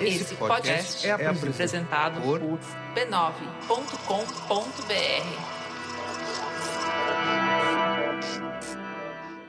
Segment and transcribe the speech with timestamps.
[0.00, 3.30] Esse podcast é apresentado por b9.com.br.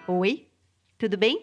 [0.07, 0.49] Oi,
[0.97, 1.37] tudo bem?
[1.37, 1.41] O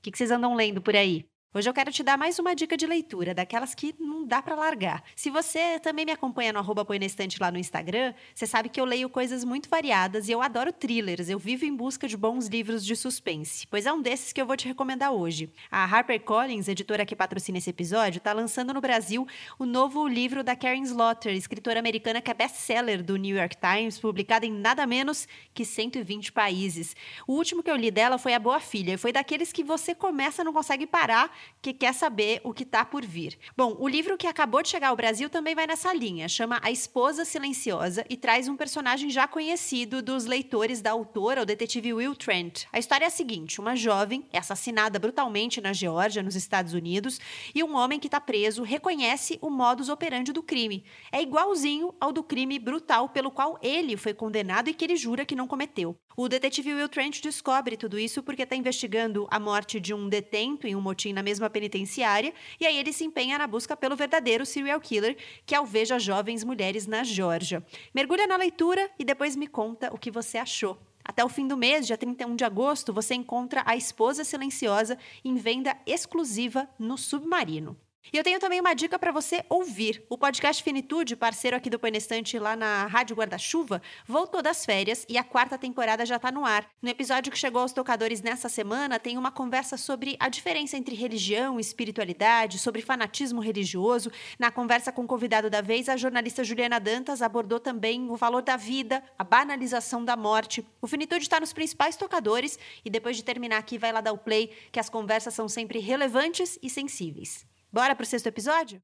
[0.00, 1.28] que que vocês andam lendo por aí?
[1.54, 4.54] Hoje eu quero te dar mais uma dica de leitura, daquelas que não dá para
[4.54, 5.02] largar.
[5.16, 8.68] Se você também me acompanha no arroba Põe na Estante lá no Instagram, você sabe
[8.68, 11.30] que eu leio coisas muito variadas e eu adoro thrillers.
[11.30, 13.66] Eu vivo em busca de bons livros de suspense.
[13.66, 15.50] Pois é um desses que eu vou te recomendar hoje.
[15.70, 19.26] A HarperCollins, editora que patrocina esse episódio, está lançando no Brasil
[19.58, 23.98] o novo livro da Karen Slaughter, escritora americana que é best-seller do New York Times,
[23.98, 26.94] publicada em nada menos que 120 países.
[27.26, 29.94] O último que eu li dela foi A Boa Filha, e foi daqueles que você
[29.94, 33.38] começa e não consegue parar que quer saber o que está por vir.
[33.56, 36.70] Bom, o livro que acabou de chegar ao Brasil também vai nessa linha, chama A
[36.70, 42.14] Esposa Silenciosa e traz um personagem já conhecido dos leitores da autora, o detetive Will
[42.14, 42.64] Trent.
[42.72, 47.20] A história é a seguinte: uma jovem é assassinada brutalmente na Geórgia, nos Estados Unidos,
[47.54, 50.84] e um homem que está preso reconhece o modus operandi do crime.
[51.10, 55.24] É igualzinho ao do crime brutal pelo qual ele foi condenado e que ele jura
[55.24, 55.96] que não cometeu.
[56.16, 60.66] O detetive Will Trent descobre tudo isso porque está investigando a morte de um detento
[60.66, 64.46] em um motim na mesma penitenciária, e aí ele se empenha na busca pelo verdadeiro
[64.46, 67.62] serial killer que alveja jovens mulheres na Geórgia.
[67.94, 70.78] Mergulha na leitura e depois me conta o que você achou.
[71.04, 75.36] Até o fim do mês, dia 31 de agosto, você encontra A Esposa Silenciosa em
[75.36, 77.76] venda exclusiva no Submarino.
[78.10, 80.02] E eu tenho também uma dica para você ouvir.
[80.08, 85.18] O podcast Finitude, parceiro aqui do Painestante lá na Rádio Guarda-Chuva, voltou das férias e
[85.18, 86.66] a quarta temporada já está no ar.
[86.80, 90.94] No episódio que chegou aos tocadores nessa semana, tem uma conversa sobre a diferença entre
[90.94, 94.10] religião e espiritualidade, sobre fanatismo religioso.
[94.38, 98.40] Na conversa com o convidado da vez, a jornalista Juliana Dantas abordou também o valor
[98.40, 100.64] da vida, a banalização da morte.
[100.80, 104.18] O Finitude está nos principais tocadores e depois de terminar aqui, vai lá dar o
[104.18, 107.46] play, que as conversas são sempre relevantes e sensíveis.
[107.70, 108.82] Bora pro sexto episódio?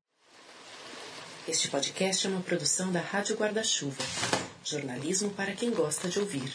[1.49, 4.03] Este podcast é uma produção da Rádio Guarda-Chuva.
[4.63, 6.53] Jornalismo para quem gosta de ouvir.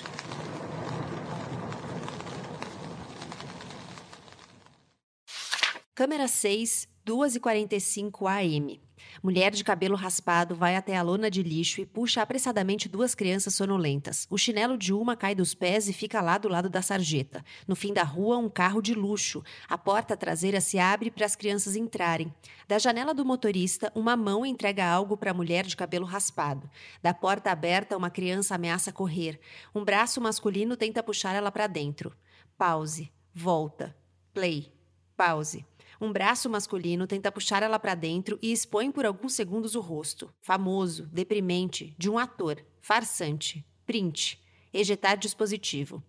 [5.96, 8.80] Câmera 6, 2h45 AM.
[9.22, 13.56] Mulher de cabelo raspado vai até a lona de lixo e puxa apressadamente duas crianças
[13.56, 14.28] sonolentas.
[14.30, 17.44] O chinelo de uma cai dos pés e fica lá do lado da sarjeta.
[17.68, 19.44] No fim da rua, um carro de luxo.
[19.68, 22.34] A porta traseira se abre para as crianças entrarem.
[22.68, 26.70] Da janela do motorista, uma mão entrega algo para a mulher de cabelo raspado.
[27.02, 29.40] Da porta aberta, uma criança ameaça correr.
[29.74, 32.16] Um braço masculino tenta puxar ela para dentro.
[32.58, 33.12] Pause.
[33.34, 33.96] Volta.
[34.34, 34.72] Play.
[35.16, 35.69] Pause.
[36.02, 40.34] Um braço masculino tenta puxar ela para dentro e expõe por alguns segundos o rosto,
[40.40, 43.66] famoso, deprimente, de um ator, farsante.
[43.86, 44.42] Print.
[44.72, 46.02] Ejetar dispositivo.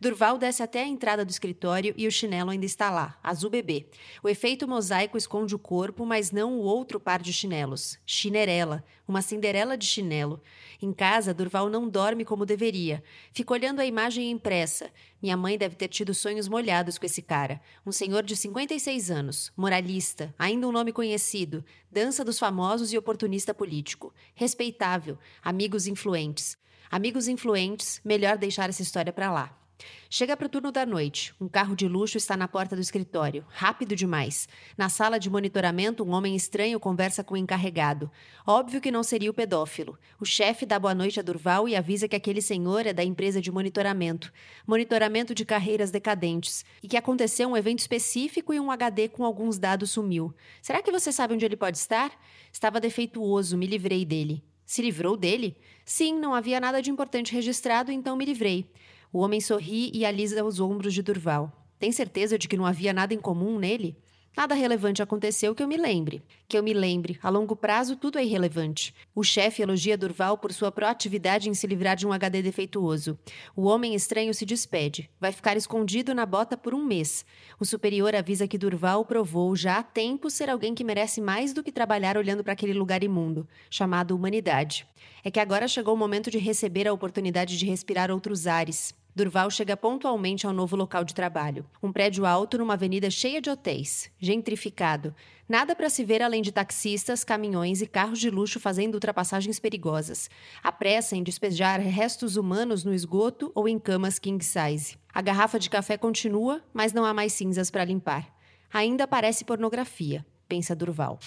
[0.00, 3.86] Durval desce até a entrada do escritório e o chinelo ainda está lá, azul bebê.
[4.22, 7.98] O efeito mosaico esconde o corpo, mas não o outro par de chinelos.
[8.04, 10.40] Chinerela, uma cinderela de chinelo.
[10.80, 13.02] Em casa, Durval não dorme como deveria.
[13.32, 14.90] Fica olhando a imagem impressa.
[15.22, 17.60] Minha mãe deve ter tido sonhos molhados com esse cara.
[17.86, 23.54] Um senhor de 56 anos, moralista, ainda um nome conhecido, dança dos famosos e oportunista
[23.54, 24.12] político.
[24.34, 26.56] Respeitável, amigos influentes.
[26.90, 29.61] Amigos influentes, melhor deixar essa história para lá.
[30.08, 31.34] Chega para o turno da noite.
[31.40, 33.44] Um carro de luxo está na porta do escritório.
[33.48, 34.48] Rápido demais.
[34.76, 38.10] Na sala de monitoramento, um homem estranho conversa com o encarregado.
[38.46, 39.98] Óbvio que não seria o pedófilo.
[40.20, 43.40] O chefe dá boa noite a Durval e avisa que aquele senhor é da empresa
[43.40, 44.32] de monitoramento.
[44.66, 46.64] Monitoramento de carreiras decadentes.
[46.82, 50.34] E que aconteceu um evento específico e um HD com alguns dados sumiu.
[50.60, 52.12] Será que você sabe onde ele pode estar?
[52.52, 54.44] Estava defeituoso, me livrei dele.
[54.64, 55.56] Se livrou dele?
[55.84, 58.70] Sim, não havia nada de importante registrado, então me livrei.
[59.12, 61.52] O homem sorri e alisa os ombros de Durval.
[61.78, 63.94] Tem certeza de que não havia nada em comum nele?
[64.34, 66.22] Nada relevante aconteceu que eu me lembre.
[66.48, 67.18] Que eu me lembre.
[67.22, 68.94] A longo prazo, tudo é irrelevante.
[69.14, 73.18] O chefe elogia Durval por sua proatividade em se livrar de um HD defeituoso.
[73.54, 75.10] O homem estranho se despede.
[75.20, 77.26] Vai ficar escondido na bota por um mês.
[77.60, 81.62] O superior avisa que Durval provou já há tempo ser alguém que merece mais do
[81.62, 84.86] que trabalhar olhando para aquele lugar imundo, chamado humanidade.
[85.22, 88.94] É que agora chegou o momento de receber a oportunidade de respirar outros ares.
[89.14, 91.66] Durval chega pontualmente ao novo local de trabalho.
[91.82, 95.14] Um prédio alto numa avenida cheia de hotéis, gentrificado.
[95.46, 100.30] Nada para se ver além de taxistas, caminhões e carros de luxo fazendo ultrapassagens perigosas.
[100.62, 104.96] A pressa em despejar restos humanos no esgoto ou em camas king size.
[105.12, 108.34] A garrafa de café continua, mas não há mais cinzas para limpar.
[108.72, 111.18] Ainda parece pornografia, pensa Durval.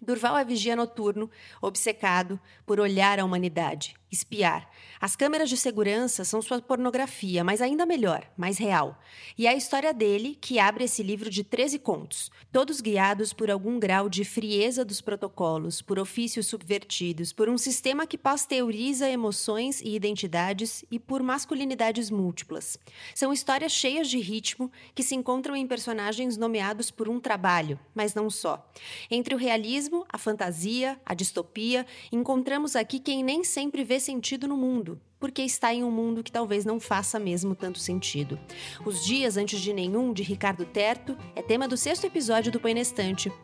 [0.00, 1.28] Durval é vigia noturno,
[1.60, 3.96] obcecado por olhar a humanidade.
[4.14, 4.70] Espiar.
[5.00, 8.98] As câmeras de segurança são sua pornografia, mas ainda melhor, mais real.
[9.36, 13.50] E é a história dele que abre esse livro de 13 contos, todos guiados por
[13.50, 19.80] algum grau de frieza dos protocolos, por ofícios subvertidos, por um sistema que pasteuriza emoções
[19.80, 22.78] e identidades e por masculinidades múltiplas.
[23.14, 28.14] São histórias cheias de ritmo que se encontram em personagens nomeados por um trabalho, mas
[28.14, 28.70] não só.
[29.10, 34.56] Entre o realismo, a fantasia, a distopia, encontramos aqui quem nem sempre vê sentido no
[34.56, 38.38] mundo, porque está em um mundo que talvez não faça mesmo tanto sentido.
[38.84, 42.74] Os Dias Antes de Nenhum, de Ricardo Terto, é tema do sexto episódio do Põe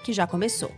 [0.04, 0.70] que já começou.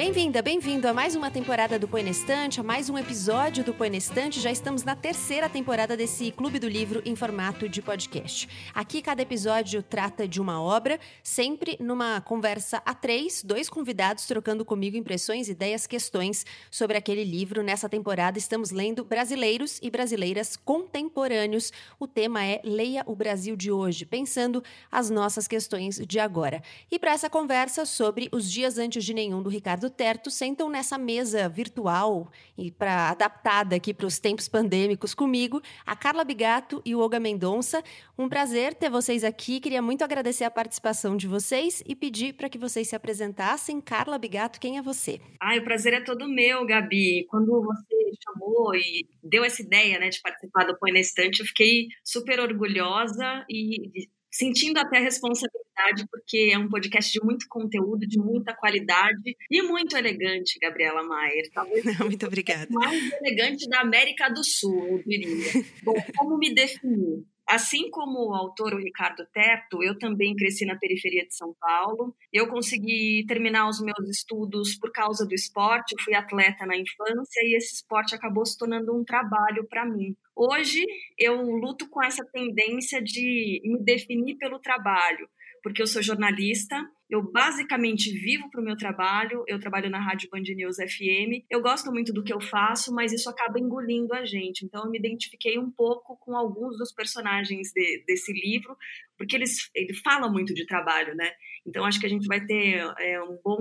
[0.00, 3.94] Bem-vinda, bem-vindo a mais uma temporada do Põe Estante, a mais um episódio do Põe
[3.94, 4.40] Estante.
[4.40, 8.48] Já estamos na terceira temporada desse Clube do Livro em formato de podcast.
[8.72, 14.64] Aqui, cada episódio trata de uma obra, sempre numa conversa a três, dois convidados trocando
[14.64, 17.62] comigo impressões, ideias, questões sobre aquele livro.
[17.62, 21.74] Nessa temporada, estamos lendo Brasileiros e Brasileiras Contemporâneos.
[21.98, 26.62] O tema é Leia o Brasil de hoje, pensando as nossas questões de agora.
[26.90, 30.96] E para essa conversa sobre Os Dias Antes de Nenhum, do Ricardo Terto sentam nessa
[30.96, 36.94] mesa virtual e para adaptada aqui para os tempos pandêmicos comigo, a Carla Bigato e
[36.94, 37.84] o Olga Mendonça.
[38.18, 39.60] Um prazer ter vocês aqui.
[39.60, 43.78] Queria muito agradecer a participação de vocês e pedir para que vocês se apresentassem.
[43.78, 45.20] Carla Bigato, quem é você?
[45.38, 47.26] Ai, o prazer é todo meu, Gabi.
[47.28, 51.46] Quando você chamou e deu essa ideia, né, de participar do Põe na Estante, eu
[51.46, 58.18] fiquei super orgulhosa e sentindo até responsabilidade, porque é um podcast de muito conteúdo, de
[58.18, 61.50] muita qualidade e muito elegante, Gabriela Maier.
[61.52, 62.68] Talvez muito obrigada.
[62.70, 65.50] Mais elegante da América do Sul, eu diria.
[65.82, 67.24] Bom, como me definir?
[67.50, 72.14] Assim como o autor, o Ricardo Teto, eu também cresci na periferia de São Paulo.
[72.32, 77.40] Eu consegui terminar os meus estudos por causa do esporte, eu fui atleta na infância
[77.42, 80.14] e esse esporte acabou se tornando um trabalho para mim.
[80.36, 80.84] Hoje
[81.18, 85.28] eu luto com essa tendência de me definir pelo trabalho
[85.62, 86.76] porque eu sou jornalista,
[87.10, 91.60] eu basicamente vivo para o meu trabalho, eu trabalho na Rádio Band News FM, eu
[91.60, 94.64] gosto muito do que eu faço, mas isso acaba engolindo a gente.
[94.64, 98.76] Então eu me identifiquei um pouco com alguns dos personagens de, desse livro,
[99.18, 101.30] porque eles, ele fala muito de trabalho, né?
[101.66, 103.58] Então acho que a gente vai ter é, um bom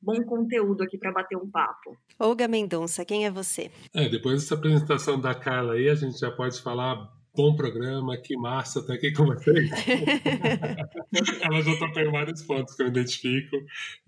[0.00, 1.96] bom conteúdo aqui para bater um papo.
[2.18, 3.70] Olga Mendonça, quem é você?
[3.92, 8.34] É, depois dessa apresentação da Carla aí, a gente já pode falar bom programa, que
[8.34, 9.70] massa estar aqui com vocês.
[11.42, 13.56] Ela já tocou em vários pontos que eu identifico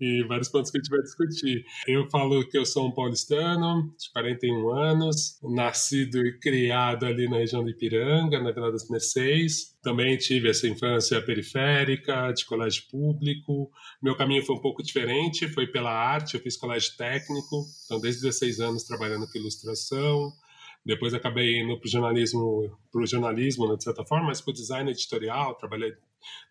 [0.01, 1.63] e vários pontos que a gente vai discutir.
[1.87, 7.37] Eu falo que eu sou um paulistano, de 41 anos, nascido e criado ali na
[7.37, 9.77] região de Ipiranga, na Vila das Mercês.
[9.83, 13.69] Também tive essa infância periférica, de colégio público.
[14.01, 18.23] Meu caminho foi um pouco diferente, foi pela arte, eu fiz colégio técnico, então desde
[18.23, 20.33] 16 anos trabalhando com ilustração.
[20.89, 24.89] Depois acabei indo para o jornalismo, pro jornalismo, de certa forma, mas para o design
[24.89, 25.93] editorial, trabalhei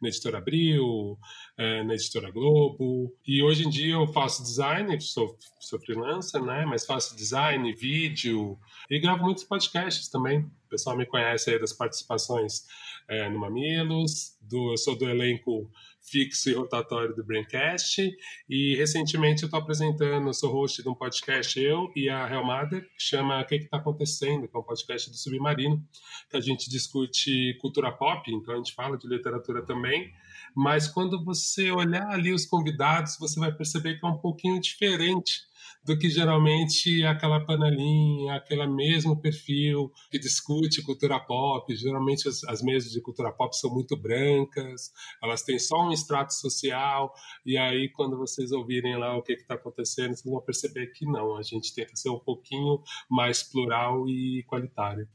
[0.01, 1.19] na Editora Abril,
[1.57, 3.15] é, na Editora Globo.
[3.27, 6.65] E hoje em dia eu faço design, sou, sou freelancer, né?
[6.65, 8.59] Mas faço design, vídeo
[8.91, 10.41] e gravo muitos podcasts também.
[10.41, 12.65] O pessoal me conhece aí das participações
[13.09, 15.71] é, no Mamilos, do, eu sou do elenco
[16.11, 18.11] fixo e rotatório do Braincast.
[18.49, 23.03] E recentemente eu estou apresentando, sou host de um podcast, eu e a Helmader, que
[23.03, 25.83] chama O que está acontecendo, que é um podcast do Submarino,
[26.31, 30.13] que a gente discute cultura pop, então a gente fala de literatura também.
[30.55, 35.49] Mas quando você olhar ali os convidados, você vai perceber que é um pouquinho diferente
[35.85, 41.75] do que geralmente aquela panelinha, aquele mesmo perfil que discute cultura pop.
[41.75, 46.35] Geralmente as, as mesas de cultura pop são muito brancas, elas têm só um extrato
[46.35, 47.13] social,
[47.45, 51.37] e aí quando vocês ouvirem lá o que está acontecendo, vocês vão perceber que não,
[51.37, 55.09] a gente tenta ser um pouquinho mais plural e qualitário.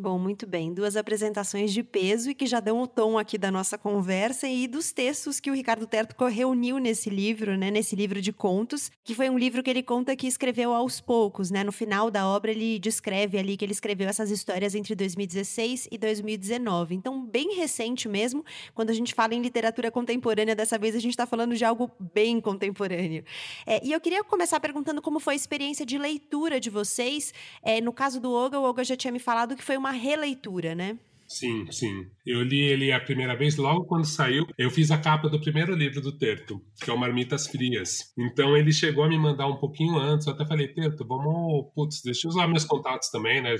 [0.00, 0.72] Bom, muito bem.
[0.72, 4.66] Duas apresentações de peso e que já dão o tom aqui da nossa conversa e
[4.66, 7.70] dos textos que o Ricardo Terto reuniu nesse livro, né?
[7.70, 11.50] Nesse livro de contos, que foi um livro que ele conta que escreveu aos poucos,
[11.50, 11.62] né?
[11.62, 15.98] No final da obra ele descreve ali que ele escreveu essas histórias entre 2016 e
[15.98, 16.94] 2019.
[16.94, 18.42] Então, bem recente mesmo.
[18.74, 21.90] Quando a gente fala em literatura contemporânea, dessa vez a gente está falando de algo
[22.14, 23.22] bem contemporâneo.
[23.66, 27.34] É, e eu queria começar perguntando como foi a experiência de leitura de vocês.
[27.62, 29.98] É, no caso do Olga, o Olga já tinha me falado que foi uma uma
[29.98, 30.96] releitura, né?
[31.26, 32.06] Sim, sim.
[32.26, 34.46] Eu li ele a primeira vez logo quando saiu.
[34.58, 38.12] Eu fiz a capa do primeiro livro do Terto, que é o Marmitas Frias.
[38.18, 40.26] Então ele chegou a me mandar um pouquinho antes.
[40.26, 41.72] Eu até falei, Terto, vamos.
[41.72, 43.56] Putz, deixa eu usar meus contatos também, né?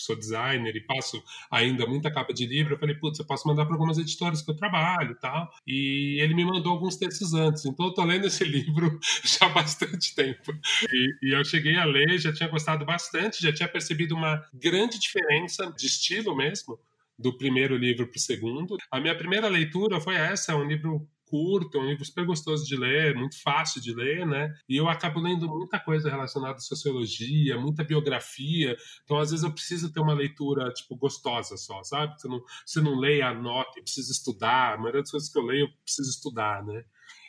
[0.00, 3.64] Sou designer e faço ainda muita capa de livro, eu falei, putz, eu posso mandar
[3.64, 5.50] para algumas editoras que eu trabalho e tal.
[5.66, 9.48] E ele me mandou alguns textos antes, então eu tô lendo esse livro já há
[9.48, 10.52] bastante tempo.
[10.92, 14.98] E, e eu cheguei a ler, já tinha gostado bastante, já tinha percebido uma grande
[14.98, 16.78] diferença de estilo mesmo
[17.18, 18.76] do primeiro livro para o segundo.
[18.90, 22.66] A minha primeira leitura foi essa, é um livro curto, é um livro super gostoso
[22.66, 24.52] de ler, muito fácil de ler, né?
[24.68, 28.76] E eu acabo lendo muita coisa relacionada à sociologia, muita biografia.
[29.04, 32.20] Então, às vezes, eu preciso ter uma leitura, tipo, gostosa só, sabe?
[32.20, 34.74] Você não, você não lê a nota e precisa estudar.
[34.74, 36.84] A maioria das coisas que eu leio, eu preciso estudar, né?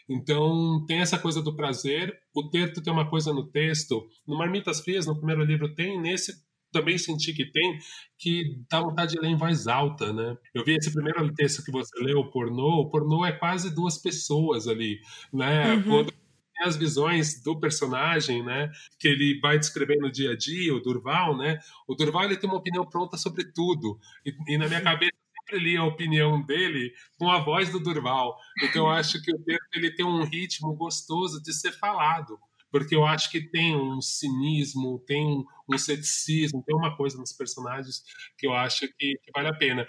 [0.10, 2.20] Então, tem essa coisa do prazer.
[2.34, 4.08] O texto tem uma coisa no texto.
[4.28, 6.02] No Marmitas Frias, no primeiro livro, tem.
[6.02, 6.34] Nesse,
[6.72, 7.80] também senti que tem,
[8.18, 10.38] que dá vontade de ler em voz alta, né?
[10.54, 13.98] Eu vi esse primeiro texto que você leu, o pornô, o pornô é quase duas
[13.98, 15.00] pessoas ali,
[15.34, 15.74] né?
[15.74, 15.84] Uhum.
[15.84, 18.70] Quando tem as visões do personagem, né?
[19.00, 21.60] Que ele vai descrevendo no dia a dia, o Durval, né?
[21.88, 24.00] O Durval, ele tem uma opinião pronta sobre tudo.
[24.26, 25.14] E, e na minha cabeça,
[25.50, 28.38] sempre li a opinião dele com a voz do Durval.
[28.64, 32.38] Então, eu acho que o texto ele tem um ritmo gostoso de ser falado
[32.72, 38.04] porque eu acho que tem um cinismo, tem um, ceticismo, tem uma coisa nos personagens
[38.38, 39.88] que eu acho que, que, vale a pena.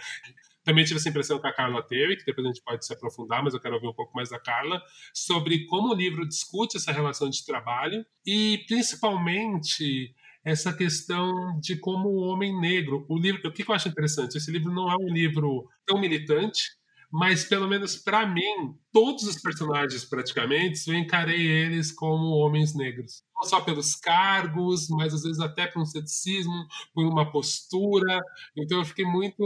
[0.64, 3.42] Também tive essa impressão que a Carla teve, que depois a gente pode se aprofundar,
[3.42, 4.80] mas eu quero ouvir um pouco mais da Carla,
[5.14, 12.08] sobre como o livro discute essa relação de trabalho e, principalmente, essa questão de como
[12.08, 13.06] o homem negro.
[13.08, 14.36] O livro, o que eu acho interessante?
[14.36, 16.79] Esse livro não é um livro tão militante,
[17.12, 23.22] mas pelo menos para mim, todos os personagens praticamente, eu encarei eles como homens negros
[23.40, 28.20] não só pelos cargos, mas às vezes até por um ceticismo, por uma postura.
[28.54, 29.42] Então eu fiquei muito,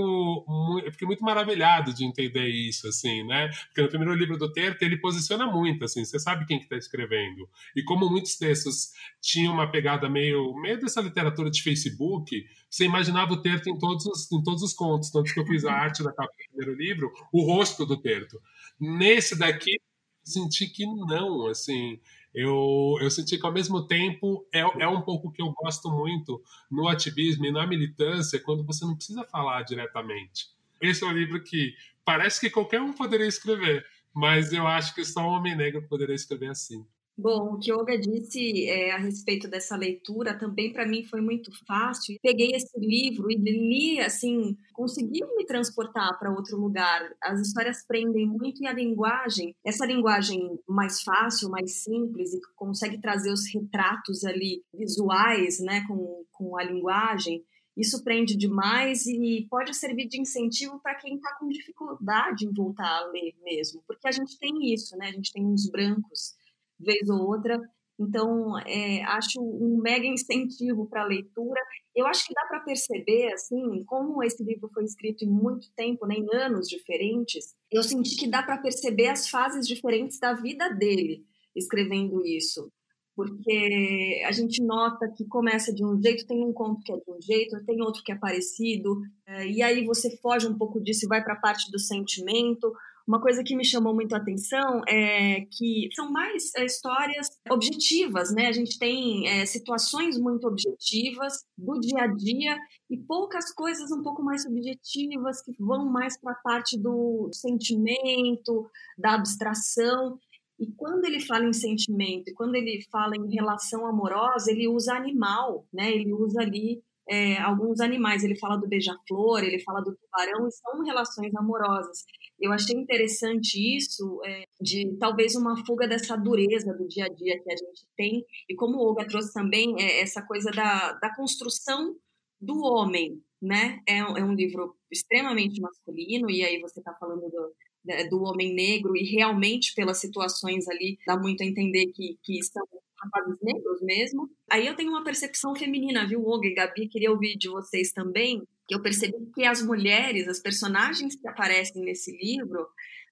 [0.49, 3.49] muito, eu fiquei muito maravilhado de entender isso, assim, né?
[3.67, 6.77] Porque no primeiro livro do Terto ele posiciona muito, assim, você sabe quem que está
[6.77, 7.49] escrevendo.
[7.77, 13.33] E como muitos textos tinham uma pegada meio, meio dessa literatura de Facebook, você imaginava
[13.33, 16.03] o Terto em todos os, em todos os contos, tanto que eu fiz a arte
[16.03, 18.41] da capa do primeiro livro, o rosto do Terto.
[18.81, 19.79] Nesse daqui
[20.25, 22.01] senti que não, assim,
[22.35, 26.43] eu, eu senti que ao mesmo tempo é, é um pouco que eu gosto muito
[26.71, 30.49] no ativismo e na militância, quando você não precisa falar diretamente.
[30.81, 31.75] Esse é um livro que
[32.05, 36.15] parece que qualquer um poderia escrever, mas eu acho que só um homem negro poderia
[36.15, 36.85] escrever assim.
[37.17, 41.53] Bom, o que Olga disse é, a respeito dessa leitura também para mim foi muito
[41.65, 42.17] fácil.
[42.21, 47.09] Peguei esse livro e li, assim, conseguiu me transportar para outro lugar.
[47.23, 52.53] As histórias prendem muito e a linguagem, essa linguagem mais fácil, mais simples e que
[52.57, 57.45] consegue trazer os retratos ali visuais, né, com, com a linguagem.
[57.77, 62.89] Isso prende demais e pode servir de incentivo para quem está com dificuldade em voltar
[62.89, 65.09] a ler mesmo, porque a gente tem isso, né?
[65.09, 66.34] A gente tem uns brancos
[66.79, 67.59] vez ou outra.
[67.99, 71.61] Então, é, acho um mega incentivo para a leitura.
[71.95, 76.07] Eu acho que dá para perceber, assim, como esse livro foi escrito em muito tempo,
[76.07, 80.69] né, em anos diferentes, eu senti que dá para perceber as fases diferentes da vida
[80.71, 82.69] dele escrevendo isso.
[83.17, 87.13] Porque a gente nota que começa de um jeito, tem um conto que é de
[87.13, 91.07] um jeito, tem outro que é parecido, é, e aí você foge um pouco disso
[91.07, 92.73] e vai para a parte do sentimento
[93.07, 98.35] uma coisa que me chamou muito a atenção é que são mais é, histórias objetivas,
[98.35, 98.47] né?
[98.47, 102.57] A gente tem é, situações muito objetivas do dia a dia
[102.91, 108.67] e poucas coisas um pouco mais subjetivas que vão mais para a parte do sentimento,
[108.97, 110.19] da abstração.
[110.59, 115.67] E quando ele fala em sentimento, quando ele fala em relação amorosa, ele usa animal,
[115.73, 115.93] né?
[115.93, 118.25] Ele usa ali é, alguns animais.
[118.25, 122.05] Ele fala do beija-flor, ele fala do tubarão, e são relações amorosas.
[122.41, 127.41] Eu achei interessante isso, é, de talvez uma fuga dessa dureza do dia a dia
[127.41, 131.15] que a gente tem, e como o Olga trouxe também, é essa coisa da, da
[131.15, 131.95] construção
[132.41, 133.81] do homem, né?
[133.89, 138.97] É, é um livro extremamente masculino, e aí você está falando do, do homem negro,
[138.97, 142.67] e realmente pelas situações ali dá muito a entender que, que são
[143.05, 144.31] rapazes negros mesmo.
[144.51, 146.89] Aí eu tenho uma percepção feminina, viu, Olga e Gabi?
[146.89, 151.83] Queria ouvir de vocês também, que eu percebi que as mulheres, as personagens que aparecem
[151.83, 152.67] nesse livro,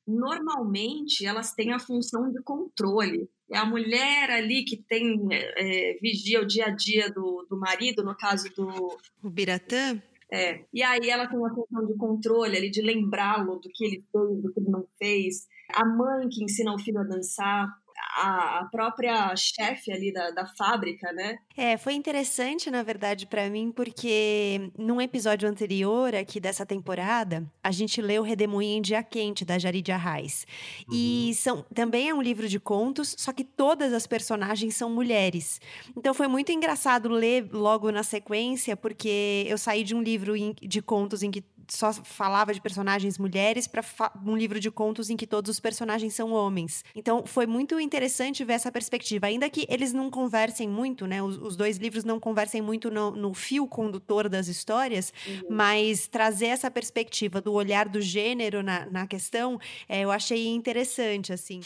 [0.06, 3.28] normalmente elas têm a função de controle.
[3.50, 8.02] É a mulher ali que tem é, vigia o dia a dia do, do marido,
[8.02, 8.98] no caso do.
[9.22, 10.00] O Biratã?
[10.32, 10.64] É.
[10.72, 14.42] E aí ela tem uma função de controle ali, de lembrá-lo do que ele fez,
[14.42, 15.46] do que ele não fez.
[15.74, 17.68] A mãe que ensina o filho a dançar,
[18.16, 21.38] a, própria chefe ali da, da fábrica, né?
[21.56, 27.70] É, foi interessante, na verdade, para mim, porque num episódio anterior aqui dessa temporada, a
[27.70, 30.46] gente leu Redemoinho em Dia Quente, da Jaridia Reis.
[30.88, 30.94] Uhum.
[30.94, 35.60] E são, também é um livro de contos, só que todas as personagens são mulheres.
[35.96, 40.82] Então foi muito engraçado ler logo na sequência, porque eu saí de um livro de
[40.82, 41.44] contos em que
[41.76, 43.82] só falava de personagens mulheres para
[44.24, 46.84] um livro de contos em que todos os personagens são homens.
[46.94, 51.22] Então foi muito interessante ver essa perspectiva, ainda que eles não conversem muito, né?
[51.22, 55.48] Os, os dois livros não conversem muito no, no fio condutor das histórias, uhum.
[55.50, 61.32] mas trazer essa perspectiva do olhar do gênero na, na questão, é, eu achei interessante,
[61.32, 61.60] assim.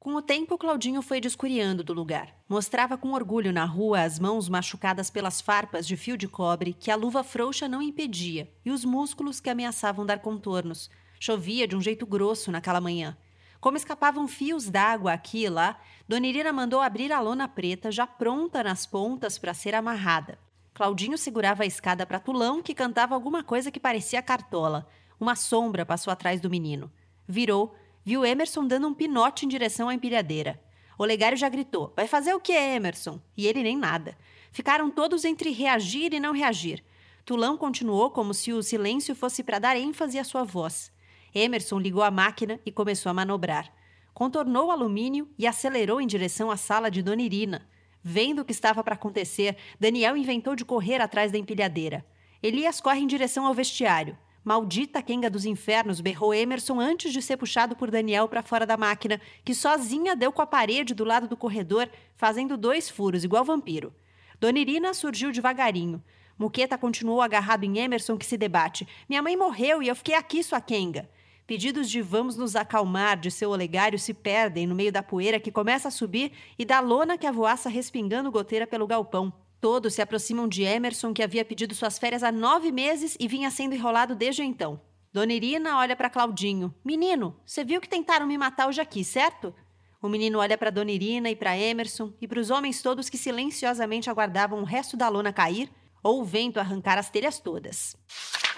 [0.00, 2.32] Com o tempo, Claudinho foi descuriando do lugar.
[2.48, 6.88] Mostrava com orgulho na rua as mãos machucadas pelas farpas de fio de cobre que
[6.88, 10.88] a luva frouxa não impedia e os músculos que ameaçavam dar contornos.
[11.18, 13.16] Chovia de um jeito grosso naquela manhã.
[13.60, 18.06] Como escapavam fios d'água aqui e lá, Dona Irina mandou abrir a lona preta, já
[18.06, 20.38] pronta nas pontas para ser amarrada.
[20.74, 24.86] Claudinho segurava a escada para Tulão, que cantava alguma coisa que parecia cartola.
[25.18, 26.88] Uma sombra passou atrás do menino.
[27.26, 27.74] Virou,
[28.08, 30.58] viu Emerson dando um pinote em direção à empilhadeira.
[30.96, 33.20] Olegário já gritou: Vai fazer o que, Emerson?
[33.36, 34.16] E ele nem nada.
[34.50, 36.82] Ficaram todos entre reagir e não reagir.
[37.22, 40.90] Tulão continuou como se o silêncio fosse para dar ênfase à sua voz.
[41.34, 43.70] Emerson ligou a máquina e começou a manobrar.
[44.14, 47.68] Contornou o alumínio e acelerou em direção à sala de Dona Irina.
[48.02, 52.06] Vendo o que estava para acontecer, Daniel inventou de correr atrás da empilhadeira.
[52.42, 54.16] Elias corre em direção ao vestiário.
[54.44, 58.76] Maldita quenga dos infernos, berrou Emerson antes de ser puxado por Daniel para fora da
[58.76, 63.44] máquina, que sozinha deu com a parede do lado do corredor, fazendo dois furos, igual
[63.44, 63.92] vampiro.
[64.40, 66.02] Dona Irina surgiu devagarinho.
[66.38, 68.86] Muqueta continuou agarrado em Emerson, que se debate.
[69.08, 71.10] Minha mãe morreu e eu fiquei aqui, sua quenga.
[71.48, 75.50] Pedidos de vamos nos acalmar de seu olegário se perdem no meio da poeira que
[75.50, 79.32] começa a subir e da lona que avoaça respingando goteira pelo galpão.
[79.60, 83.50] Todos se aproximam de Emerson, que havia pedido suas férias há nove meses e vinha
[83.50, 84.80] sendo enrolado desde então.
[85.12, 86.72] Dona Irina olha para Claudinho.
[86.84, 89.52] Menino, você viu que tentaram me matar hoje aqui, certo?
[90.00, 93.18] O menino olha para Dona Irina e para Emerson e para os homens todos que
[93.18, 95.68] silenciosamente aguardavam o resto da lona cair
[96.02, 97.96] ou o vento arrancar as telhas todas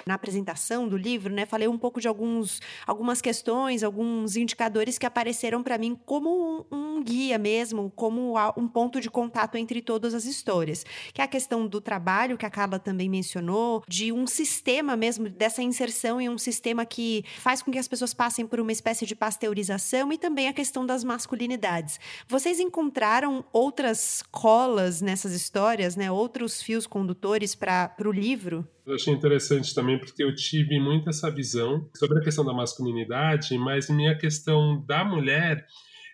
[0.07, 5.07] na apresentação do livro, né, falei um pouco de alguns, algumas questões, alguns indicadores que
[5.07, 10.14] apareceram para mim como um, um, guia mesmo, como um ponto de contato entre todas
[10.14, 14.27] as histórias, que é a questão do trabalho que a Carla também mencionou, de um
[14.27, 18.61] sistema mesmo dessa inserção em um sistema que faz com que as pessoas passem por
[18.61, 21.98] uma espécie de pasteurização e também a questão das masculinidades.
[22.29, 28.66] Vocês encontraram outras colas nessas histórias, né, outros fios condutores para o livro?
[28.90, 33.57] Eu achei interessante também porque eu tive muito essa visão sobre a questão da masculinidade,
[33.57, 35.64] mas minha questão da mulher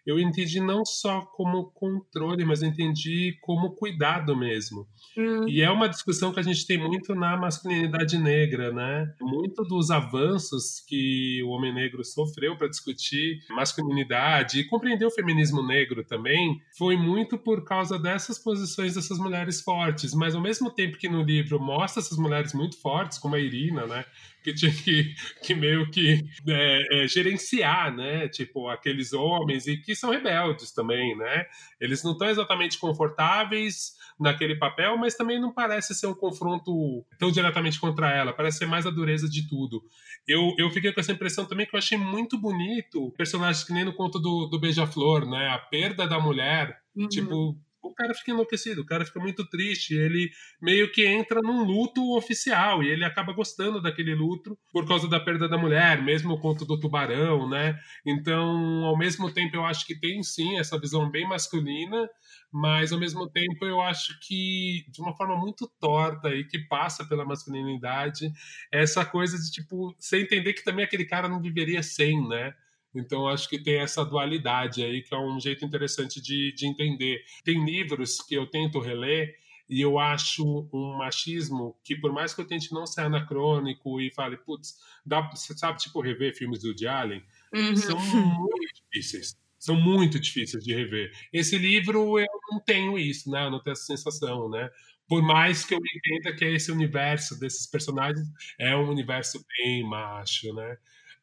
[0.06, 4.86] eu entendi não só como controle, mas entendi como cuidado mesmo.
[5.18, 5.48] Hum.
[5.48, 9.12] E é uma discussão que a gente tem muito na masculinidade negra, né?
[9.20, 15.66] Muito dos avanços que o homem negro sofreu para discutir masculinidade e compreender o feminismo
[15.66, 20.14] negro também foi muito por causa dessas posições dessas mulheres fortes.
[20.14, 23.86] Mas ao mesmo tempo que no livro mostra essas mulheres muito fortes, como a Irina,
[23.86, 24.04] né?
[24.46, 28.28] Que tinha que, que meio que é, é, gerenciar, né?
[28.28, 31.46] Tipo, aqueles homens e que são rebeldes também, né?
[31.80, 37.30] Eles não estão exatamente confortáveis naquele papel, mas também não parece ser um confronto tão
[37.30, 39.82] diretamente contra ela, parece ser mais a dureza de tudo.
[40.26, 43.85] Eu, eu fiquei com essa impressão também que eu achei muito bonito personagens que nem
[43.85, 45.48] no conto do, do Beija-Flor, né?
[45.48, 47.09] A perda da mulher, uhum.
[47.09, 51.64] tipo, o cara fica enlouquecido, o cara fica muito triste, ele meio que entra num
[51.64, 56.35] luto oficial e ele acaba gostando daquele luto por causa da perda da mulher, mesmo
[56.35, 57.79] o conto do tubarão, né?
[58.05, 62.09] Então, ao mesmo tempo, eu acho que tem sim essa visão bem masculina,
[62.53, 67.05] mas ao mesmo tempo eu acho que de uma forma muito torta e que passa
[67.05, 68.31] pela masculinidade,
[68.72, 72.55] essa coisa de tipo, você entender que também aquele cara não viveria sem, né?
[72.98, 77.22] Então, acho que tem essa dualidade aí, que é um jeito interessante de, de entender.
[77.44, 79.35] Tem livros que eu tento reler
[79.68, 84.12] e eu acho um machismo que, por mais que eu tente não ser anacrônico e
[84.12, 87.22] fale, putz, dá, você sabe, tipo, rever filmes do Woody Allen?
[87.52, 87.76] Uhum.
[87.76, 89.37] São muito difíceis.
[89.59, 91.11] São muito difíceis de rever.
[91.32, 93.46] Esse livro, eu não tenho isso, né?
[93.46, 94.70] Eu não tenho essa sensação, né?
[95.09, 98.26] Por mais que eu entenda que esse universo desses personagens
[98.59, 100.76] é um universo bem macho, né?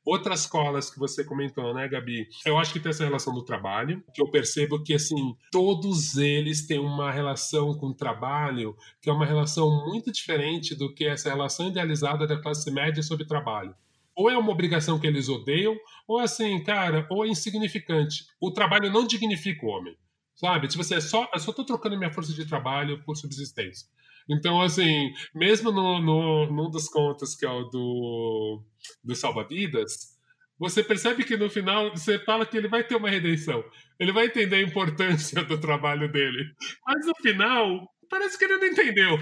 [0.06, 2.28] Outras colas que você comentou, né, Gabi?
[2.46, 6.68] Eu acho que tem essa relação do trabalho, que eu percebo que, assim, todos eles
[6.68, 11.30] têm uma relação com o trabalho que é uma relação muito diferente do que essa
[11.30, 13.76] relação idealizada da classe média sobre trabalho.
[14.16, 15.76] ou é uma obrigação que eles odeiam,
[16.08, 18.26] ou assim, cara, ou é insignificante.
[18.40, 19.98] O trabalho não dignifica o homem,
[20.36, 20.68] sabe?
[20.68, 23.88] Tipo assim, é só, eu só tô trocando minha força de trabalho por subsistência.
[24.30, 28.64] Então, assim, mesmo no, no, num dos contos que é o do,
[29.04, 30.14] do Salva-Vidas,
[30.58, 33.64] você percebe que no final você fala que ele vai ter uma redenção.
[34.00, 36.46] Ele vai entender a importância do trabalho dele.
[36.86, 39.18] Mas no final, parece que ele não entendeu,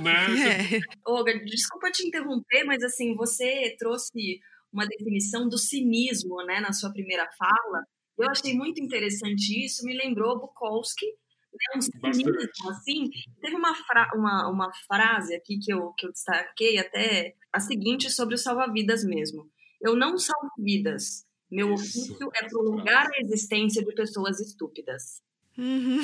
[0.00, 0.26] né?
[0.76, 0.80] É.
[1.06, 4.40] Olga, desculpa te interromper, mas assim, você trouxe
[4.72, 7.84] uma definição do cinismo, né, na sua primeira fala.
[8.18, 11.06] Eu achei muito interessante isso, me lembrou Bukowski,
[11.54, 13.10] né, um cinismo, assim.
[13.40, 18.10] Teve uma, fra uma, uma frase aqui que eu, que eu destaquei até, a seguinte
[18.10, 19.48] sobre o salva-vidas mesmo.
[19.80, 25.22] Eu não salvo vidas, meu ofício é prolongar a existência de pessoas estúpidas.
[25.56, 26.00] Uhum.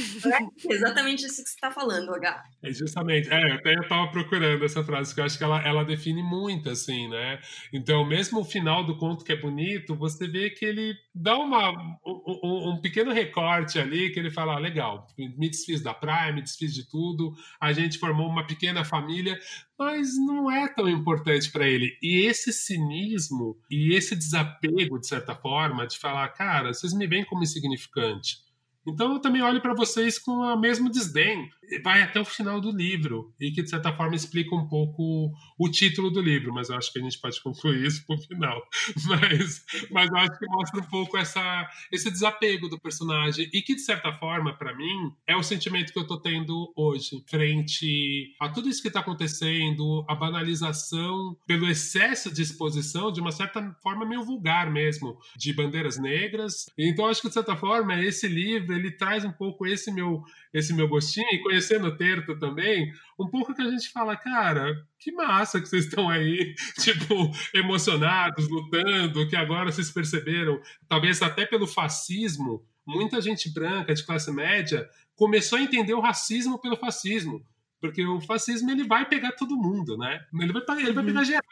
[0.69, 2.45] É exatamente isso que você está falando, H.
[2.63, 3.29] É justamente.
[3.29, 6.71] É, até eu estava procurando essa frase, que eu acho que ela, ela define muito,
[6.71, 7.41] assim, né?
[7.73, 11.73] Então, mesmo o final do conto que é bonito, você vê que ele dá uma,
[12.07, 16.43] um, um pequeno recorte ali, que ele fala, ah, legal, me desfiz da praia, me
[16.43, 19.39] desfiz de tudo, a gente formou uma pequena família,
[19.77, 21.97] mas não é tão importante para ele.
[22.01, 27.25] E esse cinismo e esse desapego, de certa forma, de falar, cara, vocês me veem
[27.25, 28.50] como insignificante
[28.87, 31.49] então eu também olho para vocês com o mesmo desdém.
[31.85, 35.69] Vai até o final do livro e que de certa forma explica um pouco o
[35.69, 38.61] título do livro, mas eu acho que a gente pode concluir isso pro final.
[39.07, 43.75] Mas, mas eu acho que mostra um pouco essa, esse desapego do personagem e que
[43.75, 48.49] de certa forma para mim é o sentimento que eu tô tendo hoje frente a
[48.49, 54.07] tudo isso que está acontecendo, a banalização pelo excesso de exposição de uma certa forma
[54.07, 56.67] meio vulgar mesmo de bandeiras negras.
[56.79, 60.75] Então acho que de certa forma esse livro ele traz um pouco esse meu esse
[60.75, 65.13] meu gostinho e conhecendo o Terto também, um pouco que a gente fala, cara, que
[65.13, 71.67] massa que vocês estão aí, tipo, emocionados, lutando, que agora vocês perceberam, talvez até pelo
[71.67, 77.45] fascismo, muita gente branca de classe média começou a entender o racismo pelo fascismo.
[77.81, 80.21] Porque o fascismo ele vai pegar todo mundo, né?
[80.35, 81.43] Ele vai, ele vai pegar geral.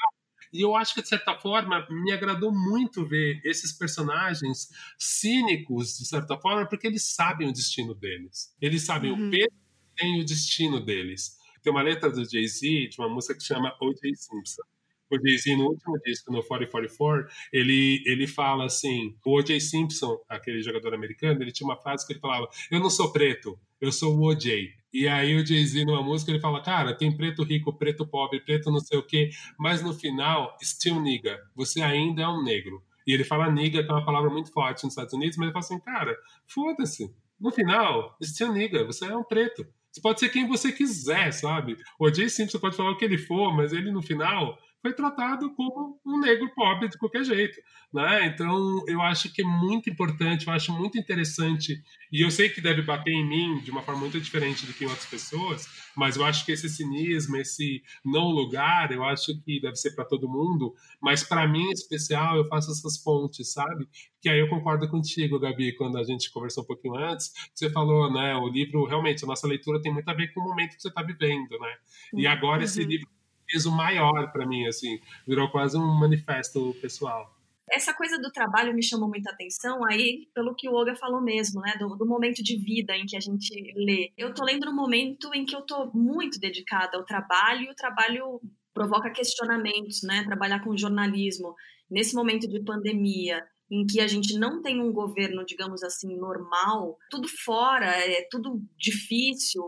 [0.52, 6.06] E eu acho que, de certa forma, me agradou muito ver esses personagens cínicos, de
[6.06, 8.54] certa forma, porque eles sabem o destino deles.
[8.60, 9.28] Eles sabem uhum.
[9.28, 11.36] o peso que tem o destino deles.
[11.62, 14.14] Tem uma letra do Jay-Z, de uma música que chama O.J.
[14.14, 14.62] Simpson.
[15.10, 19.58] O Jay-Z, no último disco, no 4044, ele, ele fala assim: o O.J.
[19.60, 23.58] Simpson, aquele jogador americano, ele tinha uma frase que ele falava: Eu não sou preto,
[23.80, 24.77] eu sou o O.J.
[24.92, 28.70] E aí o Jay-Z numa música ele fala, cara, tem preto rico, preto pobre, preto
[28.70, 32.82] não sei o quê, mas no final, still nigga, você ainda é um negro.
[33.06, 35.52] E ele fala nigga, que é uma palavra muito forte nos Estados Unidos, mas ele
[35.52, 37.14] fala assim, cara, foda-se.
[37.40, 39.66] No final, still nigga, você é um preto.
[39.90, 41.76] Você pode ser quem você quiser, sabe?
[41.98, 45.52] O Jay Simpson pode falar o que ele for, mas ele no final foi tratado
[45.54, 47.60] como um negro pobre de qualquer jeito,
[47.92, 48.26] né?
[48.26, 52.60] Então, eu acho que é muito importante, eu acho muito interessante, e eu sei que
[52.60, 56.16] deve bater em mim de uma forma muito diferente do que em outras pessoas, mas
[56.16, 60.28] eu acho que esse cinismo, esse não lugar, eu acho que deve ser para todo
[60.28, 63.88] mundo, mas para mim em especial, eu faço essas pontes, sabe?
[64.20, 68.12] Que aí eu concordo contigo, Gabi, quando a gente conversou um pouquinho antes, você falou,
[68.12, 70.82] né, o livro, realmente, a nossa leitura tem muito a ver com o momento que
[70.82, 71.74] você está vivendo, né?
[72.14, 72.64] E agora uhum.
[72.64, 73.08] esse livro
[73.48, 77.34] peso maior para mim, assim, virou quase um manifesto pessoal.
[77.70, 81.60] Essa coisa do trabalho me chamou muita atenção aí pelo que o Olga falou mesmo,
[81.60, 81.74] né?
[81.78, 84.10] Do, do, momento de vida em que a gente lê.
[84.16, 87.74] Eu tô lendo no momento em que eu tô muito dedicada ao trabalho e o
[87.74, 88.40] trabalho
[88.72, 90.24] provoca questionamentos, né?
[90.24, 91.54] Trabalhar com jornalismo
[91.90, 96.96] nesse momento de pandemia, em que a gente não tem um governo, digamos assim, normal,
[97.10, 99.62] tudo fora, é tudo difícil,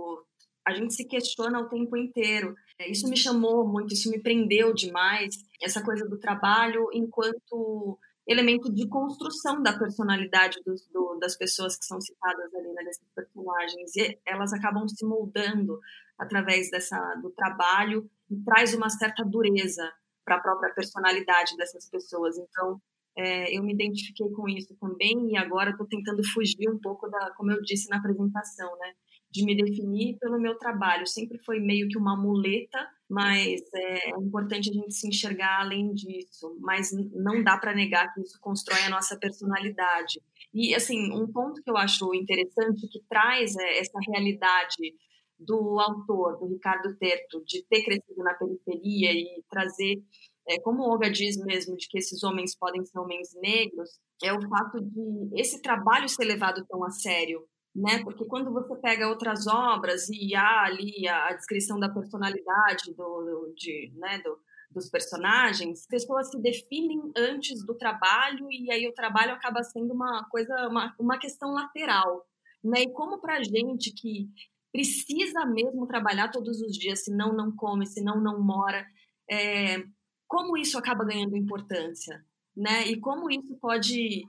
[0.66, 2.55] a gente se questiona o tempo inteiro.
[2.81, 8.73] É, isso me chamou muito, isso me prendeu demais, essa coisa do trabalho enquanto elemento
[8.73, 12.83] de construção da personalidade do, das pessoas que são citadas ali, né,
[13.14, 13.95] personagens.
[13.97, 15.79] E elas acabam se moldando
[16.19, 19.93] através dessa, do trabalho e traz uma certa dureza
[20.25, 22.38] para a própria personalidade dessas pessoas.
[22.38, 22.81] Então,
[23.14, 27.31] é, eu me identifiquei com isso também e agora estou tentando fugir um pouco da,
[27.33, 28.95] como eu disse na apresentação, né?
[29.31, 31.07] De me definir pelo meu trabalho.
[31.07, 35.93] Sempre foi meio que uma muleta, mas é, é importante a gente se enxergar além
[35.93, 36.57] disso.
[36.61, 40.21] Mas não dá para negar que isso constrói a nossa personalidade.
[40.53, 44.95] E, assim, um ponto que eu acho interessante, que traz é, essa realidade
[45.38, 50.03] do autor, do Ricardo Terto, de ter crescido na periferia e trazer,
[50.47, 53.88] é, como o Olga diz mesmo, de que esses homens podem ser homens negros,
[54.23, 57.40] é o fato de esse trabalho ser levado tão a sério
[57.81, 58.03] né?
[58.05, 63.90] Porque quando você pega outras obras e há ali a, descrição da personalidade do, de,
[63.97, 64.38] né, do,
[64.71, 70.29] dos personagens, pessoas se definem antes do trabalho e aí o trabalho acaba sendo uma
[70.29, 72.27] coisa, uma, uma questão lateral.
[72.62, 72.83] Né?
[72.83, 74.29] E como para gente que
[74.71, 78.87] precisa mesmo trabalhar todos os dias, senão não come, senão não mora,
[79.29, 79.83] é,
[80.29, 82.23] como isso acaba ganhando importância?
[82.55, 82.87] Né?
[82.88, 84.23] E como isso pode,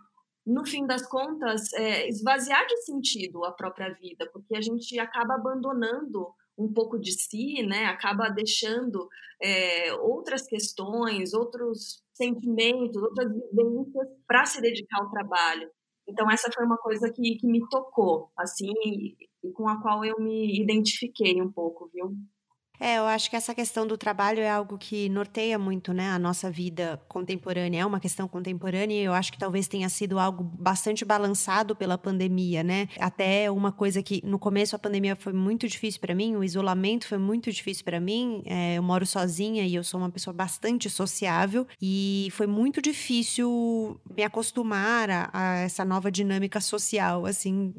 [0.46, 5.36] no fim das contas, é, esvaziar de sentido a própria vida, porque a gente acaba
[5.36, 7.86] abandonando um pouco de si, né?
[7.86, 9.08] Acaba deixando
[9.42, 15.70] é, outras questões, outros sentimentos, outras vivências para se dedicar ao trabalho.
[16.08, 20.04] Então essa foi uma coisa que, que me tocou, assim, e, e com a qual
[20.04, 22.12] eu me identifiquei um pouco, viu?
[22.84, 26.18] É, eu acho que essa questão do trabalho é algo que norteia muito, né, a
[26.18, 27.82] nossa vida contemporânea.
[27.82, 31.96] É uma questão contemporânea e eu acho que talvez tenha sido algo bastante balançado pela
[31.96, 32.90] pandemia, né?
[33.00, 37.08] Até uma coisa que no começo a pandemia foi muito difícil para mim, o isolamento
[37.08, 38.42] foi muito difícil para mim.
[38.48, 44.02] É, eu moro sozinha e eu sou uma pessoa bastante sociável e foi muito difícil
[44.18, 47.72] me acostumar a, a essa nova dinâmica social, assim,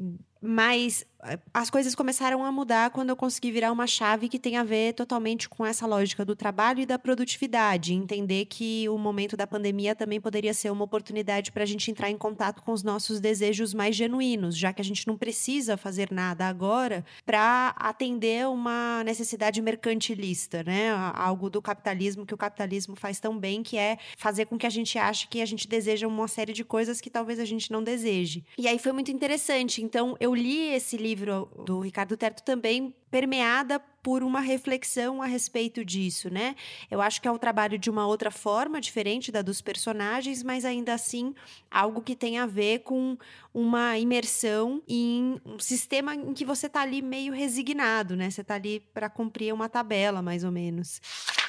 [0.43, 4.57] mas eh, as coisas começaram a mudar quando eu consegui virar uma chave que tem
[4.57, 7.93] a ver totalmente com essa lógica do trabalho e da produtividade.
[7.93, 12.09] Entender que o momento da pandemia também poderia ser uma oportunidade para a gente entrar
[12.09, 16.11] em contato com os nossos desejos mais genuínos, já que a gente não precisa fazer
[16.11, 20.91] nada agora para atender uma necessidade mercantilista, né?
[21.15, 24.69] Algo do capitalismo que o capitalismo faz tão bem, que é fazer com que a
[24.69, 27.81] gente ache que a gente deseja uma série de coisas que talvez a gente não
[27.81, 28.43] deseje.
[28.57, 29.81] E aí foi muito interessante.
[29.81, 35.85] Então, eu li esse livro do Ricardo Terto também permeada por uma reflexão a respeito
[35.85, 36.55] disso, né?
[36.91, 40.65] Eu acho que é um trabalho de uma outra forma, diferente da dos personagens, mas
[40.65, 41.33] ainda assim
[41.71, 43.17] algo que tem a ver com
[43.53, 48.29] uma imersão em um sistema em que você tá ali meio resignado, né?
[48.29, 50.99] Você tá ali para cumprir uma tabela, mais ou menos.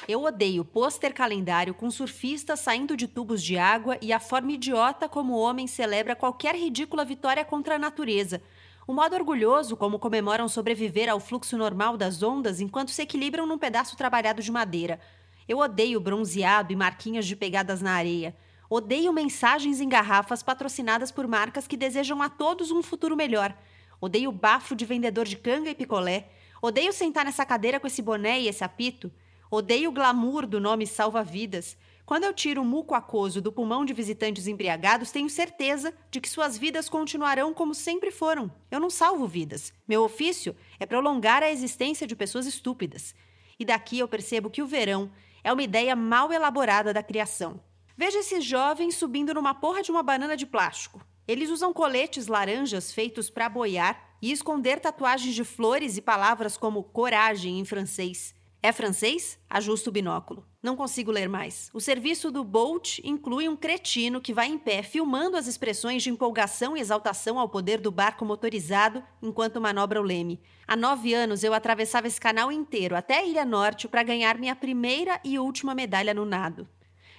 [0.07, 5.09] Eu odeio pôster calendário com surfistas saindo de tubos de água e a forma idiota
[5.09, 8.41] como o homem celebra qualquer ridícula vitória contra a natureza.
[8.87, 13.57] O modo orgulhoso como comemoram sobreviver ao fluxo normal das ondas enquanto se equilibram num
[13.57, 14.99] pedaço trabalhado de madeira.
[15.47, 18.35] Eu odeio bronzeado e marquinhas de pegadas na areia.
[18.69, 23.57] Odeio mensagens em garrafas patrocinadas por marcas que desejam a todos um futuro melhor.
[23.99, 26.29] Odeio bafo de vendedor de canga e picolé.
[26.61, 29.11] Odeio sentar nessa cadeira com esse boné e esse apito.
[29.49, 31.75] Odeio o glamour do nome salva-vidas.
[32.05, 36.29] Quando eu tiro o muco aquoso do pulmão de visitantes embriagados, tenho certeza de que
[36.29, 38.51] suas vidas continuarão como sempre foram.
[38.69, 39.73] Eu não salvo vidas.
[39.87, 43.15] Meu ofício é prolongar a existência de pessoas estúpidas.
[43.57, 45.09] E daqui eu percebo que o verão
[45.43, 47.59] é uma ideia mal elaborada da criação.
[47.97, 51.03] Veja esses jovens subindo numa porra de uma banana de plástico.
[51.27, 56.83] Eles usam coletes laranjas feitos para boiar e esconder tatuagens de flores e palavras como
[56.83, 58.35] coragem em francês.
[58.65, 59.37] É francês?
[59.47, 60.43] Ajusta o binóculo.
[60.59, 61.69] Não consigo ler mais.
[61.71, 66.09] O serviço do Bolt inclui um cretino que vai em pé filmando as expressões de
[66.09, 70.41] empolgação e exaltação ao poder do barco motorizado enquanto manobra o leme.
[70.67, 74.55] Há nove anos eu atravessava esse canal inteiro até a Ilha Norte para ganhar minha
[74.55, 76.67] primeira e última medalha no nado.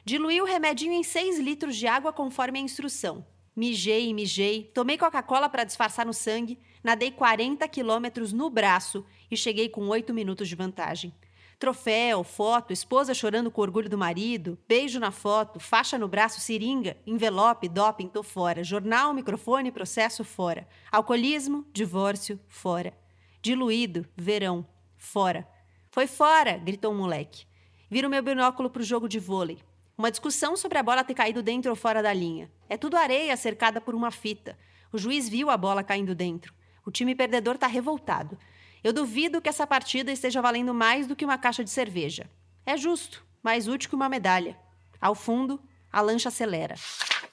[0.04, 3.24] Diluí o remedinho em seis litros de água conforme a instrução.
[3.54, 9.36] Mijei e mijei, tomei Coca-Cola para disfarçar no sangue, nadei 40 quilômetros no braço e
[9.36, 11.14] cheguei com oito minutos de vantagem.
[11.58, 16.98] Troféu, foto, esposa chorando com orgulho do marido, beijo na foto, faixa no braço, seringa,
[17.06, 18.62] envelope, doping, tô fora.
[18.62, 20.68] Jornal, microfone, processo, fora.
[20.92, 22.92] Alcoolismo, divórcio, fora.
[23.40, 24.66] Diluído, verão,
[24.98, 25.48] fora.
[25.90, 27.46] Foi fora, gritou um moleque.
[27.88, 29.58] Vira o meu binóculo pro jogo de vôlei.
[29.96, 32.50] Uma discussão sobre a bola ter caído dentro ou fora da linha.
[32.68, 34.58] É tudo areia cercada por uma fita.
[34.92, 36.52] O juiz viu a bola caindo dentro.
[36.84, 38.36] O time perdedor tá revoltado.
[38.82, 42.28] Eu duvido que essa partida esteja valendo mais do que uma caixa de cerveja.
[42.64, 44.56] É justo, mais útil que uma medalha.
[45.00, 45.60] Ao fundo,
[45.92, 46.74] a lancha acelera.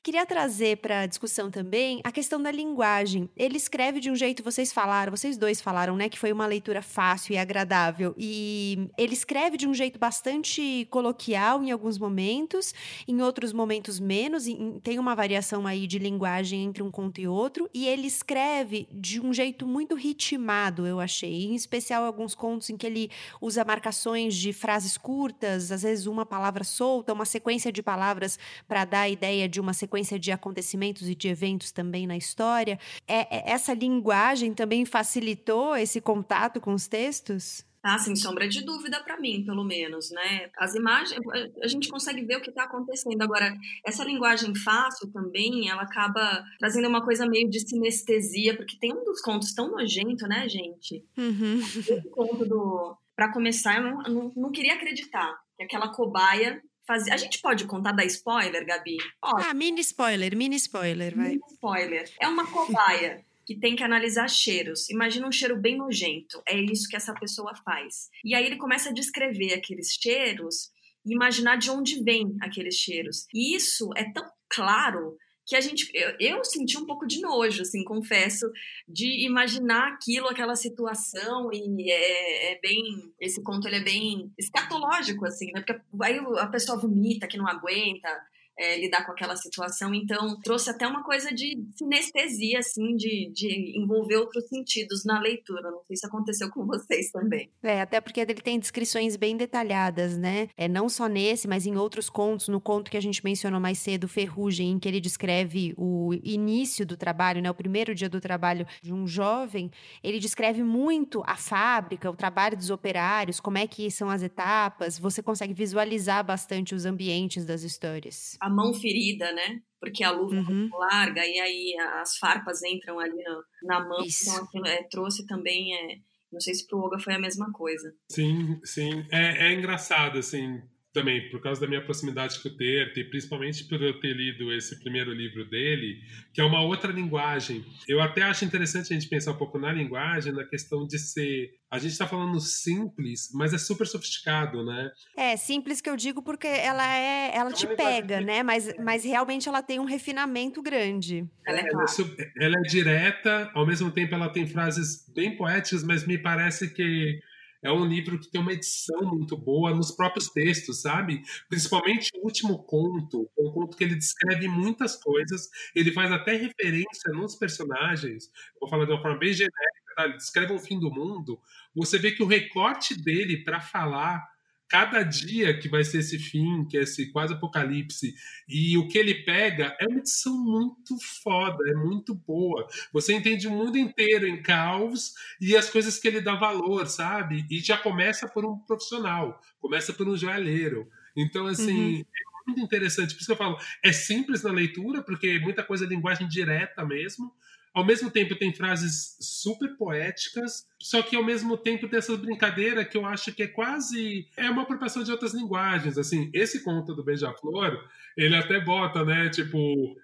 [0.03, 3.29] Queria trazer para a discussão também a questão da linguagem.
[3.37, 6.81] Ele escreve de um jeito, vocês falaram, vocês dois falaram, né, que foi uma leitura
[6.81, 8.13] fácil e agradável.
[8.17, 12.73] E ele escreve de um jeito bastante coloquial em alguns momentos,
[13.07, 14.43] em outros momentos menos.
[14.83, 17.69] Tem uma variação aí de linguagem entre um conto e outro.
[17.73, 21.45] E ele escreve de um jeito muito ritmado, eu achei.
[21.45, 26.25] Em especial alguns contos em que ele usa marcações de frases curtas, às vezes uma
[26.25, 28.37] palavra solta, uma sequência de palavras
[28.67, 32.17] para dar a ideia de uma sequência sequência de acontecimentos e de eventos também na
[32.17, 32.79] história.
[33.07, 37.63] É, é, essa linguagem também facilitou esse contato com os textos?
[37.83, 40.49] Ah, sem sombra de dúvida para mim, pelo menos, né?
[40.57, 41.19] As imagens,
[41.61, 43.21] a gente consegue ver o que está acontecendo.
[43.21, 43.53] Agora,
[43.85, 49.03] essa linguagem fácil também, ela acaba trazendo uma coisa meio de sinestesia, porque tem um
[49.03, 51.05] dos contos tão nojento, né, gente?
[51.17, 51.59] Uhum.
[51.59, 52.97] Esse conto do...
[53.15, 57.13] Para começar, eu não, não, não queria acreditar que aquela cobaia fazia.
[57.13, 58.97] A gente pode contar da spoiler, Gabi?
[59.21, 59.45] Pode.
[59.45, 61.29] Ah, mini spoiler, mini spoiler, vai.
[61.29, 62.11] Mini spoiler.
[62.19, 64.89] É uma cobaia que tem que analisar cheiros.
[64.89, 66.41] Imagina um cheiro bem nojento.
[66.47, 68.09] É isso que essa pessoa faz.
[68.23, 70.71] E aí ele começa a descrever aqueles cheiros
[71.05, 73.27] e imaginar de onde vêm aqueles cheiros.
[73.33, 77.61] E isso é tão claro que a gente eu, eu, senti um pouco de nojo,
[77.61, 78.49] assim, confesso,
[78.87, 82.81] de imaginar aquilo, aquela situação e é, é, bem
[83.19, 85.61] esse conto ele é bem escatológico assim, né?
[85.61, 88.09] Porque aí a pessoa vomita que não aguenta,
[88.57, 89.93] é, lidar com aquela situação.
[89.93, 95.71] Então, trouxe até uma coisa de sinestesia, assim, de, de envolver outros sentidos na leitura.
[95.71, 97.49] Não sei se aconteceu com vocês também.
[97.61, 100.49] É, até porque ele tem descrições bem detalhadas, né?
[100.57, 102.47] É, não só nesse, mas em outros contos.
[102.47, 106.85] No conto que a gente mencionou mais cedo, Ferrugem, em que ele descreve o início
[106.85, 107.49] do trabalho, né?
[107.49, 109.71] O primeiro dia do trabalho de um jovem,
[110.03, 114.99] ele descreve muito a fábrica, o trabalho dos operários, como é que são as etapas.
[114.99, 119.61] Você consegue visualizar bastante os ambientes das histórias a mão ferida, né?
[119.79, 120.69] Porque a luva uhum.
[120.71, 124.03] é larga e aí as farpas entram ali na, na mão.
[124.03, 124.29] Isso.
[124.29, 125.73] Então aquilo é, trouxe também.
[125.73, 125.97] É,
[126.31, 127.93] não sei se pro Olga foi a mesma coisa.
[128.09, 129.05] Sim, sim.
[129.11, 130.61] É, é engraçado, assim,
[130.93, 134.53] também, por causa da minha proximidade com o Terto, e principalmente por eu ter lido
[134.53, 135.99] esse primeiro livro dele,
[136.31, 137.65] que é uma outra linguagem.
[137.87, 141.51] Eu até acho interessante a gente pensar um pouco na linguagem, na questão de ser.
[141.71, 144.91] A gente está falando simples, mas é super sofisticado, né?
[145.17, 147.35] É, simples que eu digo porque ela é.
[147.35, 148.43] Ela é te pega, né?
[148.43, 151.27] Mas, mas realmente ela tem um refinamento grande.
[151.47, 155.83] Ela é, ela, é, ela é direta, ao mesmo tempo ela tem frases bem poéticas,
[155.83, 157.19] mas me parece que
[157.63, 161.23] é um livro que tem uma edição muito boa nos próprios textos, sabe?
[161.49, 167.11] Principalmente o último conto, um conto que ele descreve muitas coisas, ele faz até referência
[167.13, 170.05] nos personagens, vou falar de uma forma bem genérica, tá?
[170.05, 171.39] ele descreve o fim do mundo,
[171.75, 174.32] você vê que o recorte dele para falar
[174.73, 178.15] cada dia que vai ser esse fim, que é esse quase apocalipse,
[178.49, 182.67] e o que ele pega é uma edição muito foda, é muito boa.
[182.91, 187.45] Você entende o mundo inteiro em caos e as coisas que ele dá valor, sabe?
[187.51, 190.89] E já começa por um profissional, começa por um joalheiro.
[191.15, 192.01] Então, assim, uhum.
[192.01, 193.13] é muito interessante.
[193.13, 196.83] Por isso que eu falo, é simples na leitura, porque muita coisa é linguagem direta
[196.83, 197.31] mesmo,
[197.73, 202.85] ao mesmo tempo tem frases super poéticas, só que ao mesmo tempo tem essa brincadeira
[202.85, 206.93] que eu acho que é quase é uma apropriação de outras linguagens, assim, esse conto
[206.93, 207.83] do Beija-Flor,
[208.15, 209.57] ele até bota, né, tipo,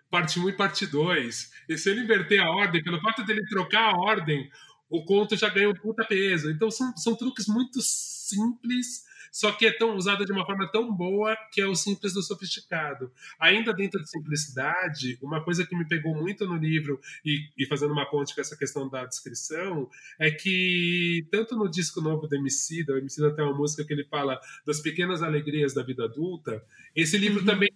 [0.09, 1.51] parte 1 e parte 2.
[1.69, 4.49] E se ele inverter a ordem, pelo fato dele trocar a ordem,
[4.89, 6.49] o conto já ganha um puta peso.
[6.49, 10.93] Então são, são truques muito simples só que é tão usada de uma forma tão
[10.93, 13.11] boa que é o simples do sofisticado.
[13.39, 17.93] Ainda dentro de simplicidade, uma coisa que me pegou muito no livro, e, e fazendo
[17.93, 22.93] uma ponte com essa questão da descrição, é que tanto no disco novo do Emicida,
[22.93, 26.63] o Emicida tem uma música que ele fala das pequenas alegrias da vida adulta,
[26.95, 27.45] esse livro uhum.
[27.45, 27.69] também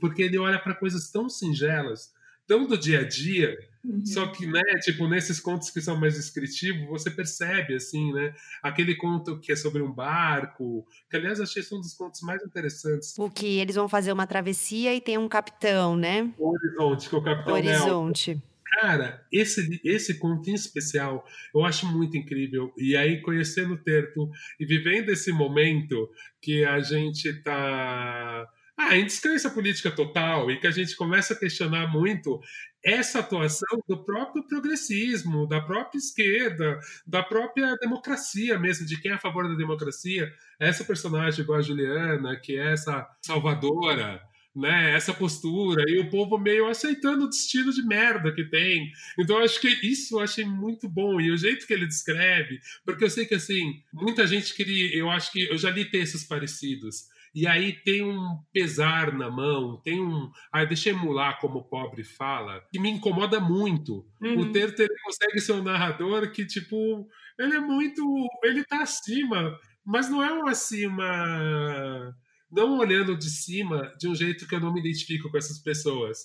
[0.00, 2.12] porque ele olha para coisas tão singelas,
[2.46, 3.56] tão do dia a dia,
[3.86, 4.04] Uhum.
[4.04, 8.34] Só que, né, tipo, nesses contos que são mais descritivos, você percebe, assim, né?
[8.60, 12.42] Aquele conto que é sobre um barco, que aliás achei esse um dos contos mais
[12.42, 13.14] interessantes.
[13.16, 16.28] O que eles vão fazer uma travessia e tem um capitão, né?
[16.36, 18.42] O Horizonte, que é o capitão Horizonte.
[18.80, 22.72] Cara, esse, esse conto em especial eu acho muito incrível.
[22.76, 24.28] E aí, conhecendo o Terto
[24.58, 26.10] e vivendo esse momento
[26.42, 28.46] que a gente tá
[28.78, 32.40] ah, em descrença política total e que a gente começa a questionar muito
[32.84, 39.14] essa atuação do próprio progressismo, da própria esquerda, da própria democracia mesmo, de quem é
[39.14, 40.30] a favor da democracia.
[40.60, 44.22] Essa personagem igual a Juliana, que é essa salvadora,
[44.54, 48.90] né, essa postura, e o povo meio aceitando o destino de merda que tem.
[49.18, 53.04] Então, acho que isso eu achei muito bom, e o jeito que ele descreve, porque
[53.04, 57.08] eu sei que, assim, muita gente queria, eu acho que, eu já li textos parecidos,
[57.36, 60.30] e aí tem um pesar na mão, tem um.
[60.50, 64.06] Ah, deixa eu emular como o pobre fala, que me incomoda muito.
[64.22, 64.40] Uhum.
[64.40, 67.06] O Terto ele consegue ser um narrador que, tipo,
[67.38, 68.02] ele é muito.
[68.42, 72.16] Ele tá acima, mas não é um acima.
[72.50, 76.16] Não olhando de cima de um jeito que eu não me identifico com essas pessoas.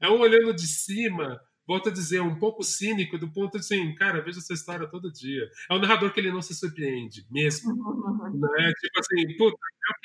[0.00, 3.94] É um olhando de cima volto a dizer, um pouco cínico, do ponto de assim,
[3.94, 5.48] cara, vejo essa história todo dia.
[5.70, 7.72] É um narrador que ele não se surpreende, mesmo.
[7.72, 8.72] né?
[8.80, 9.56] Tipo assim, puta,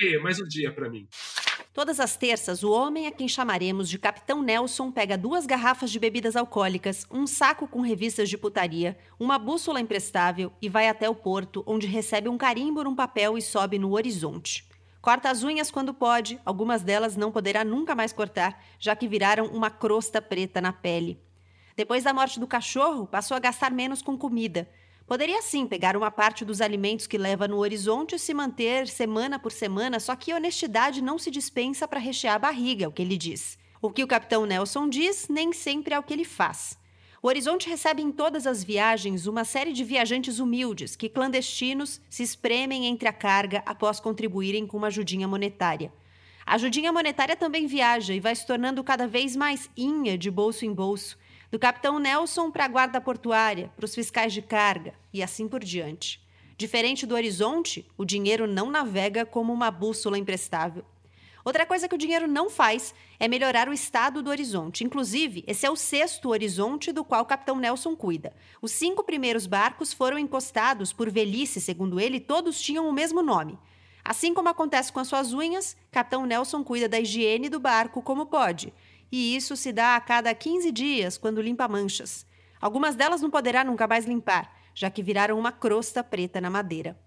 [0.01, 0.19] é?
[0.19, 1.07] Mais um dia para mim.
[1.73, 5.97] Todas as terças, o homem a quem chamaremos de Capitão Nelson pega duas garrafas de
[5.97, 11.15] bebidas alcoólicas, um saco com revistas de putaria, uma bússola imprestável e vai até o
[11.15, 14.69] porto, onde recebe um carimbo num papel e sobe no horizonte.
[15.01, 19.47] Corta as unhas quando pode, algumas delas não poderá nunca mais cortar, já que viraram
[19.47, 21.25] uma crosta preta na pele.
[21.75, 24.69] Depois da morte do cachorro, passou a gastar menos com comida.
[25.05, 29.37] Poderia sim pegar uma parte dos alimentos que leva no horizonte e se manter semana
[29.37, 33.01] por semana, só que honestidade não se dispensa para rechear a barriga, é o que
[33.01, 33.57] ele diz.
[33.81, 36.77] O que o capitão Nelson diz nem sempre é o que ele faz.
[37.21, 42.23] O Horizonte recebe em todas as viagens uma série de viajantes humildes que, clandestinos, se
[42.23, 45.91] espremem entre a carga após contribuírem com uma ajudinha monetária.
[46.45, 50.65] A ajudinha monetária também viaja e vai se tornando cada vez mais inha de bolso
[50.65, 51.17] em bolso,
[51.55, 55.63] do capitão Nelson para a guarda portuária, para os fiscais de carga e assim por
[55.63, 56.21] diante.
[56.57, 60.83] Diferente do horizonte, o dinheiro não navega como uma bússola imprestável.
[61.45, 64.83] Outra coisa que o dinheiro não faz é melhorar o estado do horizonte.
[64.83, 68.33] Inclusive, esse é o sexto horizonte do qual o capitão Nelson cuida.
[68.61, 73.57] Os cinco primeiros barcos foram encostados por velhice, segundo ele, todos tinham o mesmo nome.
[74.03, 78.25] Assim como acontece com as suas unhas, capitão Nelson cuida da higiene do barco como
[78.25, 78.73] pode.
[79.11, 82.25] E isso se dá a cada 15 dias, quando limpa manchas.
[82.59, 86.97] Algumas delas não poderá nunca mais limpar, já que viraram uma crosta preta na madeira.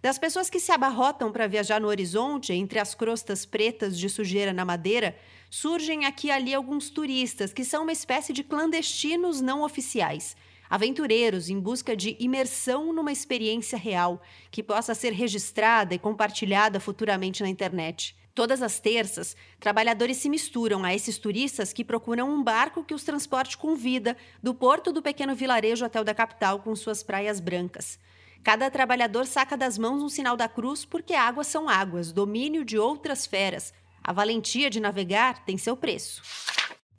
[0.00, 4.52] Das pessoas que se abarrotam para viajar no horizonte, entre as crostas pretas de sujeira
[4.52, 5.16] na madeira,
[5.48, 10.36] surgem aqui e ali alguns turistas que são uma espécie de clandestinos não oficiais.
[10.68, 17.42] Aventureiros em busca de imersão numa experiência real, que possa ser registrada e compartilhada futuramente
[17.42, 18.16] na internet.
[18.34, 23.04] Todas as terças, trabalhadores se misturam a esses turistas que procuram um barco que os
[23.04, 27.40] transporte com vida do porto do pequeno vilarejo até o da capital com suas praias
[27.40, 27.98] brancas.
[28.42, 32.78] Cada trabalhador saca das mãos um sinal da cruz porque águas são águas, domínio de
[32.78, 33.72] outras feras.
[34.02, 36.22] A valentia de navegar tem seu preço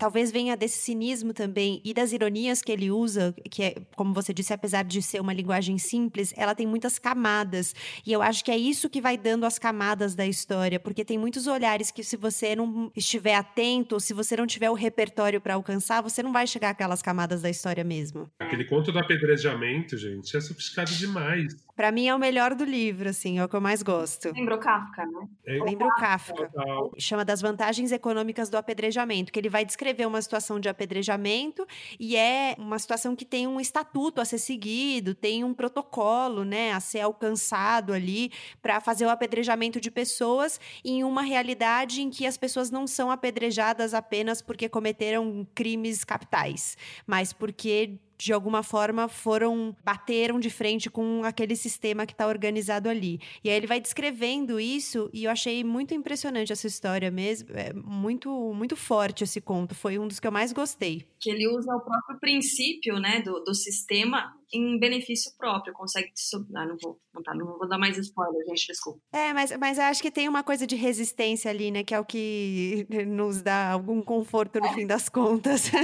[0.04, 4.34] talvez venha desse cinismo também e das ironias que ele usa, que é, como você
[4.34, 7.74] disse, apesar de ser uma linguagem simples, ela tem muitas camadas.
[8.06, 11.18] E eu acho que é isso que vai dando as camadas da história, porque tem
[11.18, 15.54] muitos olhares que se você não estiver atento, se você não tiver o repertório para
[15.54, 18.30] alcançar, você não vai chegar àquelas camadas da história mesmo.
[18.42, 21.56] Aquele conto do apedrejamento, gente, é sofisticado demais.
[21.76, 24.32] Para mim é o melhor do livro, assim, é o que eu mais gosto.
[24.32, 25.28] Lembrou Kafka, né?
[25.46, 25.64] É...
[25.64, 26.52] Lembro Kafka.
[27.00, 31.66] Chama das vantagens econômicas do apedrejamento, que ele vai descrever uma situação de apedrejamento
[32.00, 36.74] e é uma situação que tem um estatuto a ser seguido, tem um protocolo, né,
[36.74, 42.28] a ser alcançado ali para fazer o apedrejamento de pessoas em uma realidade em que
[42.28, 49.08] as pessoas não são apedrejadas apenas porque cometeram crimes capitais, mas porque de alguma forma
[49.08, 53.20] foram bateram de frente com aquele sistema que está organizado ali.
[53.44, 57.74] E aí ele vai descrevendo isso e eu achei muito impressionante essa história mesmo, é
[57.74, 61.06] muito muito forte esse conto, foi um dos que eu mais gostei.
[61.20, 66.12] Que ele usa o próprio princípio, né, do, do sistema em benefício próprio, consegue.
[66.56, 69.00] Ah, não vou contar, não vou dar mais spoiler, gente, desculpa.
[69.12, 71.84] É, mas, mas eu acho que tem uma coisa de resistência ali, né?
[71.84, 75.72] Que é o que nos dá algum conforto no fim das contas.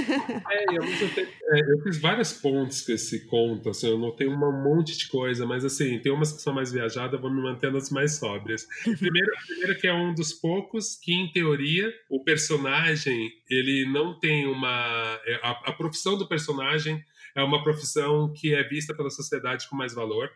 [0.50, 4.96] É, eu, é, eu fiz várias pontes com esse conto, assim, eu notei um monte
[4.96, 7.90] de coisa, mas assim, tem umas que são mais viajadas, eu vou me manter nas
[7.90, 8.66] mais sóbrias.
[8.82, 14.46] Primeiro, primeiro que é um dos poucos que, em teoria, o personagem, ele não tem
[14.46, 15.20] uma...
[15.24, 17.02] É, a, a profissão do personagem
[17.36, 20.30] é uma profissão que é vista pela sociedade com mais valor.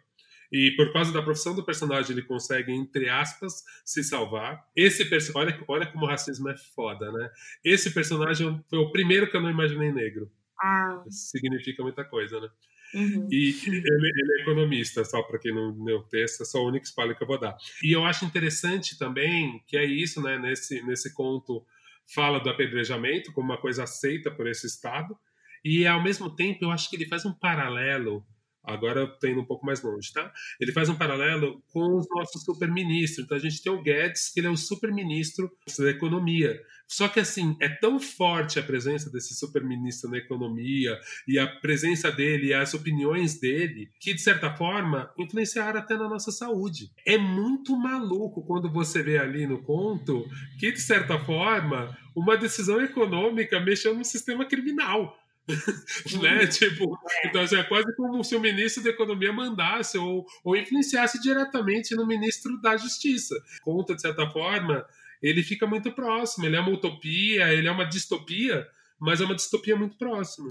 [0.52, 4.64] E por causa da profissão do personagem, ele consegue, entre aspas, se salvar.
[4.76, 7.30] Esse olha, olha como o racismo é foda, né?
[7.64, 10.30] Esse personagem foi o primeiro que eu não imaginei negro.
[10.60, 11.02] Ah.
[11.08, 12.48] Significa muita coisa, né?
[12.94, 13.26] Uhum.
[13.30, 16.68] E ele, ele, é economista, só para quem não leu o texto, é só o
[16.68, 17.56] único spoiler que eu vou dar.
[17.82, 20.38] E eu acho interessante também que é isso, né?
[20.38, 21.66] Nesse, nesse conto,
[22.14, 25.18] fala do apedrejamento como uma coisa aceita por esse Estado,
[25.64, 28.24] e ao mesmo tempo, eu acho que ele faz um paralelo.
[28.66, 30.32] Agora tô indo um pouco mais longe, tá?
[30.58, 33.24] Ele faz um paralelo com os nossos super-ministros.
[33.24, 36.58] Então a gente tem o Guedes, que ele é o super-ministro da economia.
[36.88, 42.10] Só que assim, é tão forte a presença desse super-ministro na economia e a presença
[42.10, 46.90] dele e as opiniões dele, que de certa forma influenciaram até na nossa saúde.
[47.06, 50.24] É muito maluco quando você vê ali no conto
[50.58, 55.18] que de certa forma uma decisão econômica mexeu no sistema criminal.
[56.22, 56.46] né?
[56.46, 61.20] Tipo, então assim, é quase como se o ministro da Economia mandasse ou, ou influenciasse
[61.20, 63.34] diretamente no ministro da Justiça.
[63.62, 64.84] Conta, de certa forma,
[65.22, 66.46] ele fica muito próximo.
[66.46, 68.66] Ele é uma utopia, ele é uma distopia,
[68.98, 70.48] mas é uma distopia muito próxima.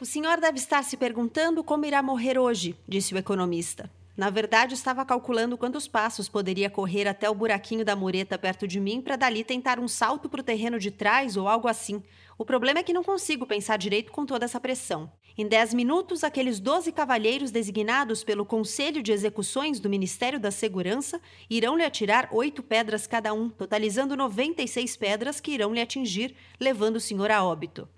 [0.00, 3.90] O senhor deve estar se perguntando como irá morrer hoje, disse o economista.
[4.16, 8.78] Na verdade, estava calculando quantos passos poderia correr até o buraquinho da mureta perto de
[8.78, 12.02] mim para dali tentar um salto para o terreno de trás ou algo assim.
[12.38, 15.12] O problema é que não consigo pensar direito com toda essa pressão.
[15.36, 21.20] Em dez minutos, aqueles doze cavalheiros designados pelo Conselho de Execuções do Ministério da Segurança
[21.48, 26.96] irão lhe atirar oito pedras cada um, totalizando 96 pedras que irão lhe atingir, levando
[26.96, 27.88] o senhor a óbito.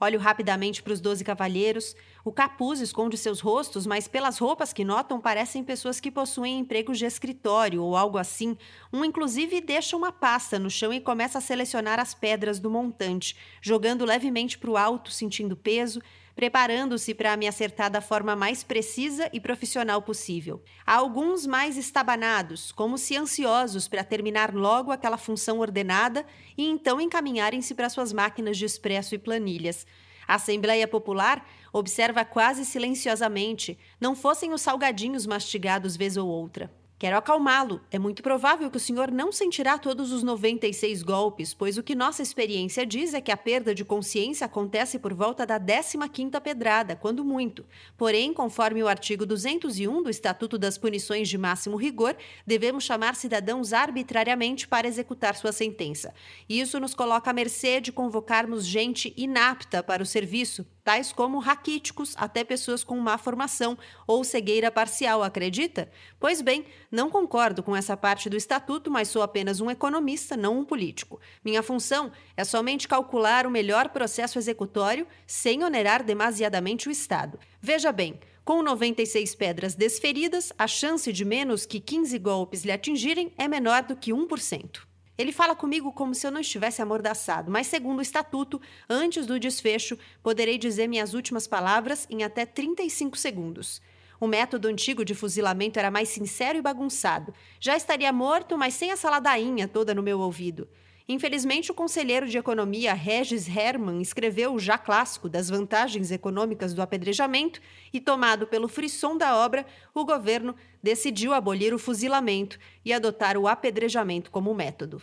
[0.00, 1.94] Olho rapidamente para os doze cavalheiros,
[2.24, 6.96] O capuz esconde seus rostos, mas pelas roupas que notam parecem pessoas que possuem empregos
[6.96, 8.56] de escritório ou algo assim.
[8.92, 13.36] Um, inclusive, deixa uma pasta no chão e começa a selecionar as pedras do montante,
[13.60, 16.00] jogando levemente para o alto, sentindo peso,
[16.36, 20.62] preparando-se para me acertar da forma mais precisa e profissional possível.
[20.86, 26.24] Há alguns mais estabanados, como se ansiosos para terminar logo aquela função ordenada
[26.56, 29.84] e então encaminharem-se para suas máquinas de expresso e planilhas.
[30.26, 36.70] A Assembleia Popular observa quase silenciosamente, não fossem os salgadinhos mastigados vez ou outra.
[37.02, 37.80] Quero acalmá-lo.
[37.90, 41.96] É muito provável que o senhor não sentirá todos os 96 golpes, pois o que
[41.96, 46.94] nossa experiência diz é que a perda de consciência acontece por volta da 15ª pedrada,
[46.94, 47.66] quando muito.
[47.98, 52.14] Porém, conforme o artigo 201 do Estatuto das Punições de Máximo Rigor,
[52.46, 56.14] devemos chamar cidadãos arbitrariamente para executar sua sentença.
[56.48, 62.14] Isso nos coloca à mercê de convocarmos gente inapta para o serviço, tais como raquíticos,
[62.16, 65.90] até pessoas com má formação ou cegueira parcial, acredita?
[66.18, 70.58] Pois bem, não concordo com essa parte do estatuto, mas sou apenas um economista, não
[70.58, 71.20] um político.
[71.44, 77.38] Minha função é somente calcular o melhor processo executório sem onerar demasiadamente o Estado.
[77.60, 83.32] Veja bem, com 96 pedras desferidas, a chance de menos que 15 golpes lhe atingirem
[83.38, 84.91] é menor do que 1%.
[85.16, 89.38] Ele fala comigo como se eu não estivesse amordaçado, mas, segundo o estatuto, antes do
[89.38, 93.82] desfecho, poderei dizer minhas últimas palavras em até 35 segundos.
[94.18, 97.34] O método antigo de fuzilamento era mais sincero e bagunçado.
[97.60, 100.68] Já estaria morto, mas sem essa ladainha toda no meu ouvido.
[101.12, 106.80] Infelizmente, o conselheiro de economia Regis Hermann escreveu o já clássico das vantagens econômicas do
[106.80, 107.60] apedrejamento
[107.92, 113.46] e, tomado pelo frisson da obra, o governo decidiu abolir o fuzilamento e adotar o
[113.46, 115.02] apedrejamento como método.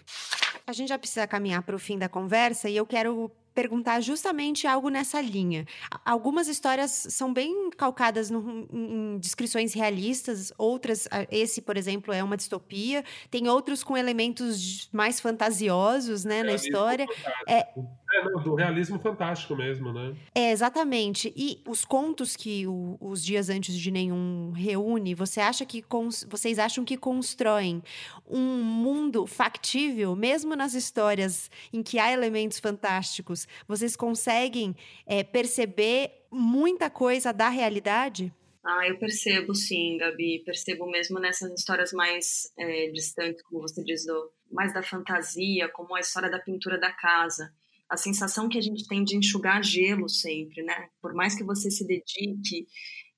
[0.66, 3.30] A gente já precisa caminhar para o fim da conversa e eu quero
[3.60, 5.66] perguntar justamente algo nessa linha.
[6.06, 12.38] Algumas histórias são bem calcadas no, em descrições realistas, outras, esse, por exemplo, é uma
[12.38, 13.04] distopia.
[13.30, 17.06] Tem outros com elementos mais fantasiosos né, na história.
[17.46, 17.68] É,
[18.12, 20.16] é, não, do realismo fantástico mesmo, né?
[20.34, 21.32] É, exatamente.
[21.36, 25.84] E os contos que o, os Dias Antes de Nenhum reúne, você acha que
[26.28, 27.84] vocês acham que constroem
[28.28, 33.48] um mundo factível, mesmo nas histórias em que há elementos fantásticos?
[33.68, 38.34] Vocês conseguem é, perceber muita coisa da realidade?
[38.64, 40.44] Ah, eu percebo sim, Gabi.
[40.44, 45.96] Percebo mesmo nessas histórias mais é, distantes, como você diz, do, mais da fantasia, como
[45.96, 47.54] a história da pintura da casa
[47.90, 50.90] a sensação que a gente tem de enxugar gelo sempre, né?
[51.02, 52.68] Por mais que você se dedique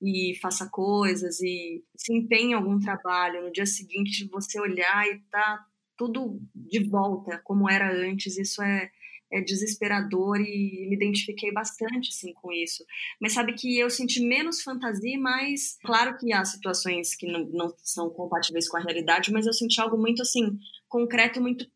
[0.00, 5.20] e faça coisas e se empenhe em algum trabalho, no dia seguinte você olhar e
[5.30, 5.64] tá
[5.96, 8.90] tudo de volta como era antes, isso é,
[9.30, 12.84] é desesperador e me identifiquei bastante assim com isso.
[13.20, 17.74] Mas sabe que eu senti menos fantasia, mas claro que há situações que não, não
[17.84, 20.58] são compatíveis com a realidade, mas eu senti algo muito assim
[20.88, 21.66] concreto, muito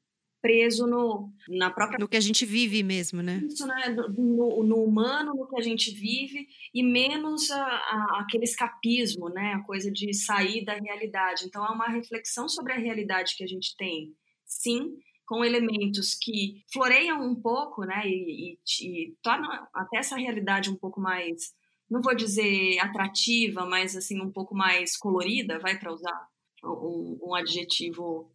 [0.47, 1.99] preso no, na própria.
[1.99, 3.43] No que a gente vive mesmo, né?
[3.45, 3.89] Isso, né?
[4.17, 9.55] No, no humano, no que a gente vive, e menos a, a, aquele escapismo, né?
[9.55, 11.45] A coisa de sair da realidade.
[11.47, 14.93] Então, é uma reflexão sobre a realidade que a gente tem, sim,
[15.27, 18.03] com elementos que floreiam um pouco, né?
[18.07, 21.53] E, e, e tornam até essa realidade um pouco mais.
[21.91, 26.29] Não vou dizer atrativa, mas assim, um pouco mais colorida, vai para usar
[26.63, 28.31] um, um adjetivo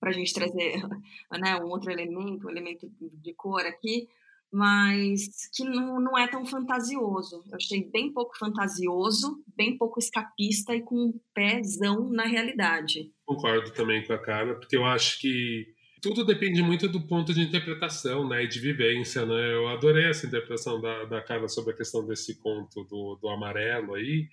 [0.00, 0.82] para a gente trazer
[1.38, 4.08] né, um outro elemento, um elemento de cor aqui,
[4.52, 7.44] mas que não, não é tão fantasioso.
[7.48, 13.12] Eu achei bem pouco fantasioso, bem pouco escapista e com um pézão na realidade.
[13.24, 15.66] Concordo também com a cara, porque eu acho que
[16.02, 19.24] tudo depende muito do ponto de interpretação né, e de vivência.
[19.24, 19.54] Né?
[19.54, 23.94] Eu adorei essa interpretação da, da cara sobre a questão desse conto do, do amarelo
[23.94, 24.26] aí,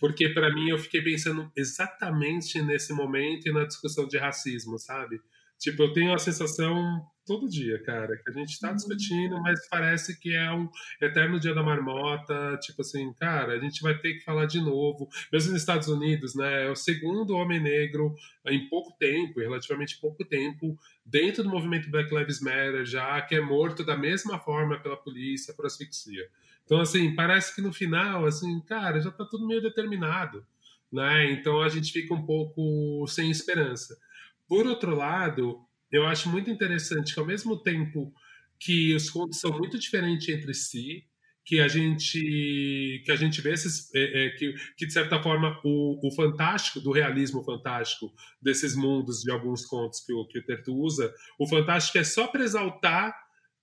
[0.00, 5.20] porque para mim eu fiquei pensando exatamente nesse momento e na discussão de racismo, sabe?
[5.60, 8.76] Tipo, eu tenho a sensação todo dia, cara, que a gente está uhum.
[8.76, 10.68] discutindo, mas parece que é um
[11.00, 15.06] eterno dia da marmota, tipo assim, cara, a gente vai ter que falar de novo.
[15.30, 20.24] Mesmo nos Estados Unidos, né, é o segundo homem negro em pouco tempo, relativamente pouco
[20.24, 24.96] tempo, dentro do movimento Black Lives Matter, já que é morto da mesma forma pela
[24.96, 26.26] polícia por asfixia.
[26.70, 30.46] Então, assim, parece que no final, assim, cara, já está tudo meio determinado,
[30.92, 31.32] né?
[31.32, 33.98] Então a gente fica um pouco sem esperança.
[34.46, 35.58] Por outro lado,
[35.90, 38.14] eu acho muito interessante que ao mesmo tempo
[38.56, 41.04] que os contos são muito diferentes entre si,
[41.44, 45.60] que a gente que a gente vê esses, é, é, que, que de certa forma
[45.64, 50.44] o, o fantástico do realismo fantástico desses mundos de alguns contos que o que o
[50.44, 53.12] Terto usa, o fantástico é só para exaltar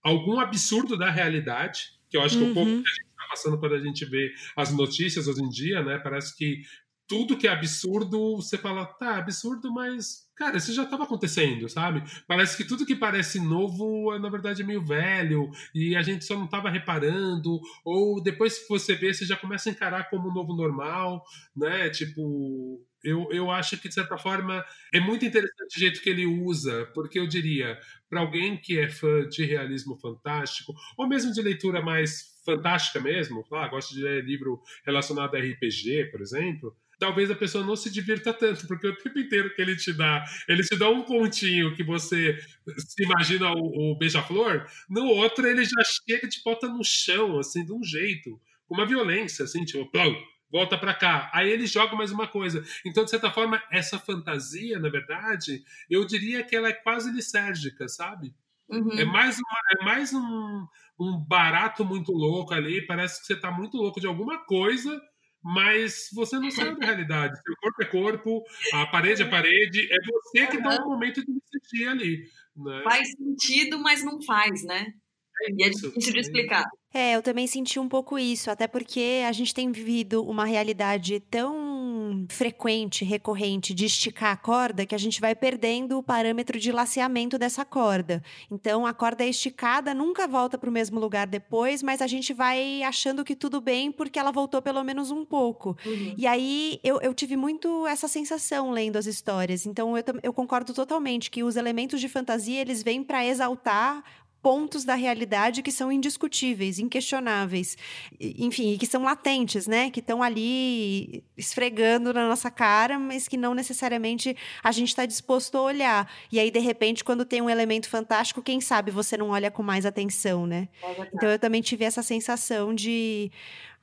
[0.03, 2.51] algum absurdo da realidade que eu acho que uhum.
[2.51, 5.49] o pouco que a gente está passando quando a gente vê as notícias hoje em
[5.49, 5.97] dia, né?
[5.99, 6.61] Parece que
[7.07, 12.03] tudo que é absurdo, você fala, tá, absurdo, mas, cara, isso já estava acontecendo, sabe?
[12.27, 16.35] Parece que tudo que parece novo, na verdade, é meio velho, e a gente só
[16.35, 20.33] não estava reparando, ou depois que você vê, você já começa a encarar como um
[20.33, 21.23] novo normal,
[21.55, 21.89] né?
[21.89, 26.25] Tipo, eu, eu acho que, de certa forma, é muito interessante o jeito que ele
[26.25, 27.79] usa, porque eu diria,
[28.09, 33.45] para alguém que é fã de realismo fantástico, ou mesmo de leitura mais fantástica mesmo,
[33.53, 37.91] ah, gosta de ler livro relacionado a RPG, por exemplo, talvez a pessoa não se
[37.91, 41.75] divirta tanto, porque o tempo inteiro que ele te dá, ele te dá um pontinho
[41.75, 42.37] que você
[42.77, 47.39] se imagina o, o beija-flor, no outro ele já chega e te bota no chão,
[47.39, 50.15] assim, de um jeito, com uma violência, assim, tipo, plum,
[50.49, 51.29] volta para cá.
[51.33, 52.63] Aí ele joga mais uma coisa.
[52.85, 57.87] Então, de certa forma, essa fantasia, na verdade, eu diria que ela é quase lisérgica,
[57.87, 58.35] sabe?
[58.69, 58.99] Uhum.
[58.99, 60.67] É mais, uma, é mais um,
[60.99, 65.01] um barato muito louco ali, parece que você está muito louco de alguma coisa
[65.43, 67.39] mas você não sabe da realidade.
[67.41, 68.43] Seu corpo é corpo,
[68.73, 72.23] a parede é parede, é você que está no momento de decidir ali.
[72.55, 72.81] Né?
[72.83, 74.93] Faz sentido, mas não faz, né?
[75.41, 76.65] E é difícil de explicar.
[76.93, 81.19] É, eu também senti um pouco isso, até porque a gente tem vivido uma realidade
[81.19, 86.71] tão frequente, recorrente de esticar a corda que a gente vai perdendo o parâmetro de
[86.71, 88.23] laceamento dessa corda.
[88.49, 92.33] Então a corda é esticada, nunca volta para o mesmo lugar depois, mas a gente
[92.33, 95.77] vai achando que tudo bem porque ela voltou pelo menos um pouco.
[95.85, 96.15] Uhum.
[96.17, 99.65] E aí eu, eu tive muito essa sensação lendo as histórias.
[99.65, 104.03] Então eu, eu concordo totalmente que os elementos de fantasia eles vêm para exaltar
[104.47, 107.77] pontos da realidade que são indiscutíveis, inquestionáveis,
[108.17, 109.91] enfim, que são latentes, né?
[109.91, 115.57] Que estão ali esfregando na nossa cara, mas que não necessariamente a gente está disposto
[115.57, 116.09] a olhar.
[116.31, 119.61] E aí, de repente, quando tem um elemento fantástico, quem sabe você não olha com
[119.61, 120.69] mais atenção, né?
[120.81, 123.29] É então, eu também tive essa sensação de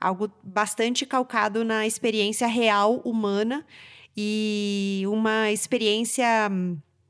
[0.01, 3.63] algo bastante calcado na experiência real humana
[4.17, 6.25] e uma experiência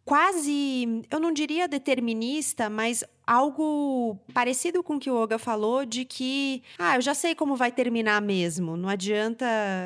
[0.03, 6.05] quase, eu não diria determinista, mas algo parecido com o que o Oga falou de
[6.05, 8.77] que, ah, eu já sei como vai terminar mesmo.
[8.77, 9.45] Não adianta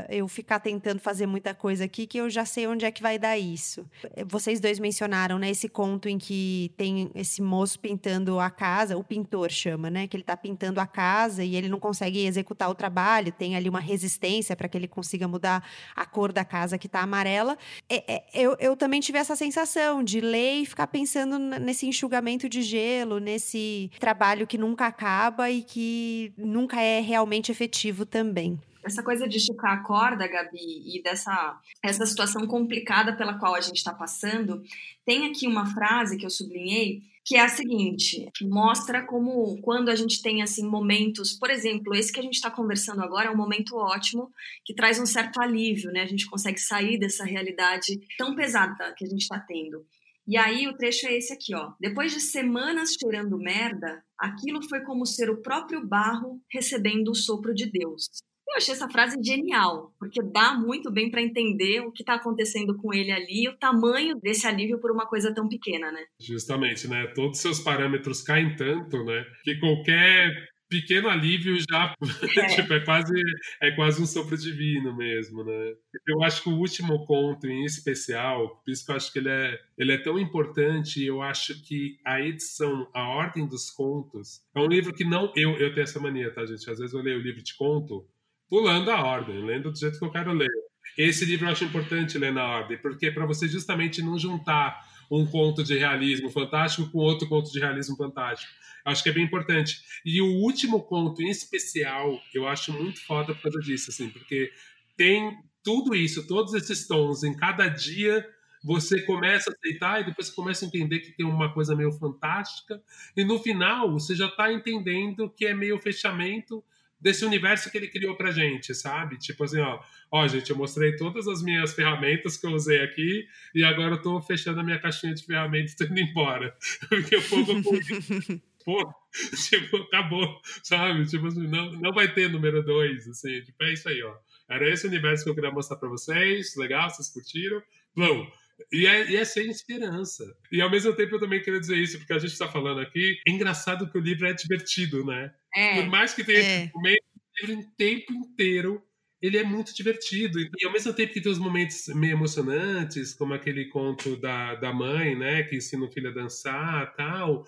[0.09, 3.17] eu ficar tentando fazer muita coisa aqui que eu já sei onde é que vai
[3.17, 3.85] dar isso.
[4.27, 9.03] Vocês dois mencionaram, né, esse conto em que tem esse moço pintando a casa, o
[9.03, 12.75] pintor chama, né, que ele está pintando a casa e ele não consegue executar o
[12.75, 15.63] trabalho, tem ali uma resistência para que ele consiga mudar
[15.95, 17.57] a cor da casa que está amarela.
[17.87, 22.49] É, é, eu, eu também tive essa sensação de ler e ficar pensando nesse enxugamento
[22.49, 28.59] de gelo, nesse trabalho que nunca acaba e que nunca é realmente efetivo também.
[28.84, 33.61] Essa coisa de esticar a corda, Gabi, e dessa essa situação complicada pela qual a
[33.61, 34.63] gente está passando,
[35.05, 39.95] tem aqui uma frase que eu sublinhei que é a seguinte: mostra como quando a
[39.95, 43.38] gente tem assim momentos, por exemplo, esse que a gente está conversando agora é um
[43.38, 44.32] momento ótimo
[44.65, 46.01] que traz um certo alívio, né?
[46.01, 49.86] A gente consegue sair dessa realidade tão pesada que a gente está tendo.
[50.30, 51.71] E aí o trecho é esse aqui, ó.
[51.80, 57.51] Depois de semanas cheirando merda, aquilo foi como ser o próprio barro recebendo o sopro
[57.51, 58.07] de Deus.
[58.47, 62.77] Eu achei essa frase genial, porque dá muito bem para entender o que está acontecendo
[62.77, 66.05] com ele ali e o tamanho desse alívio por uma coisa tão pequena, né?
[66.19, 67.07] Justamente, né?
[67.15, 69.25] Todos os seus parâmetros caem tanto, né?
[69.43, 71.95] Que qualquer pequeno alívio já
[72.38, 72.45] é.
[72.55, 73.13] tipo, é quase
[73.61, 75.74] é quase um sopro divino mesmo, né?
[76.07, 79.30] Eu acho que o último conto em especial, por isso que eu acho que ele
[79.30, 84.59] é ele é tão importante, eu acho que a edição, a ordem dos contos, é
[84.59, 86.70] um livro que não eu eu tenho essa mania, tá, gente?
[86.70, 88.07] Às vezes eu leio o livro de conto
[88.49, 90.49] pulando a ordem, lendo do jeito que eu quero ler.
[90.97, 94.88] Esse livro eu acho importante ler na ordem, porque é para você justamente não juntar
[95.11, 98.51] um conto de realismo fantástico com outro conto de realismo fantástico.
[98.89, 99.81] Acho que é bem importante.
[100.05, 104.51] E o último conto, em especial, eu acho muito foda por causa disso, assim, porque
[104.97, 108.25] tem tudo isso, todos esses tons em cada dia
[108.63, 111.91] você começa a aceitar e depois você começa a entender que tem uma coisa meio
[111.93, 112.81] fantástica
[113.15, 116.63] e no final você já está entendendo que é meio fechamento
[116.99, 119.17] desse universo que ele criou pra gente, sabe?
[119.17, 119.79] Tipo assim, ó,
[120.11, 123.25] ó, gente, eu mostrei todas as minhas ferramentas que eu usei aqui
[123.55, 126.53] e agora eu tô fechando a minha caixinha de ferramentas e indo embora.
[126.89, 127.53] Porque o povo
[128.64, 128.93] pô,
[129.49, 131.05] tipo, acabou, sabe?
[131.05, 134.16] Tipo assim, não, não vai ter número dois, assim, tipo, é isso aí, ó.
[134.49, 137.62] Era esse universo que eu queria mostrar para vocês, legal, vocês curtiram?
[137.95, 138.28] Blum.
[138.72, 140.26] E é, e é, sem esperança.
[140.51, 143.18] E ao mesmo tempo eu também queria dizer isso, porque a gente está falando aqui,
[143.28, 145.34] é engraçado que o livro é divertido, né?
[145.55, 146.72] É, Por mais que tenha é.
[146.74, 147.03] momento,
[147.43, 148.84] o livro o tempo inteiro
[149.22, 150.39] ele é muito divertido.
[150.39, 154.74] E ao mesmo tempo que tem os momentos meio emocionantes, como aquele conto da, da
[154.74, 157.45] mãe, né, que ensina o filho a dançar tal,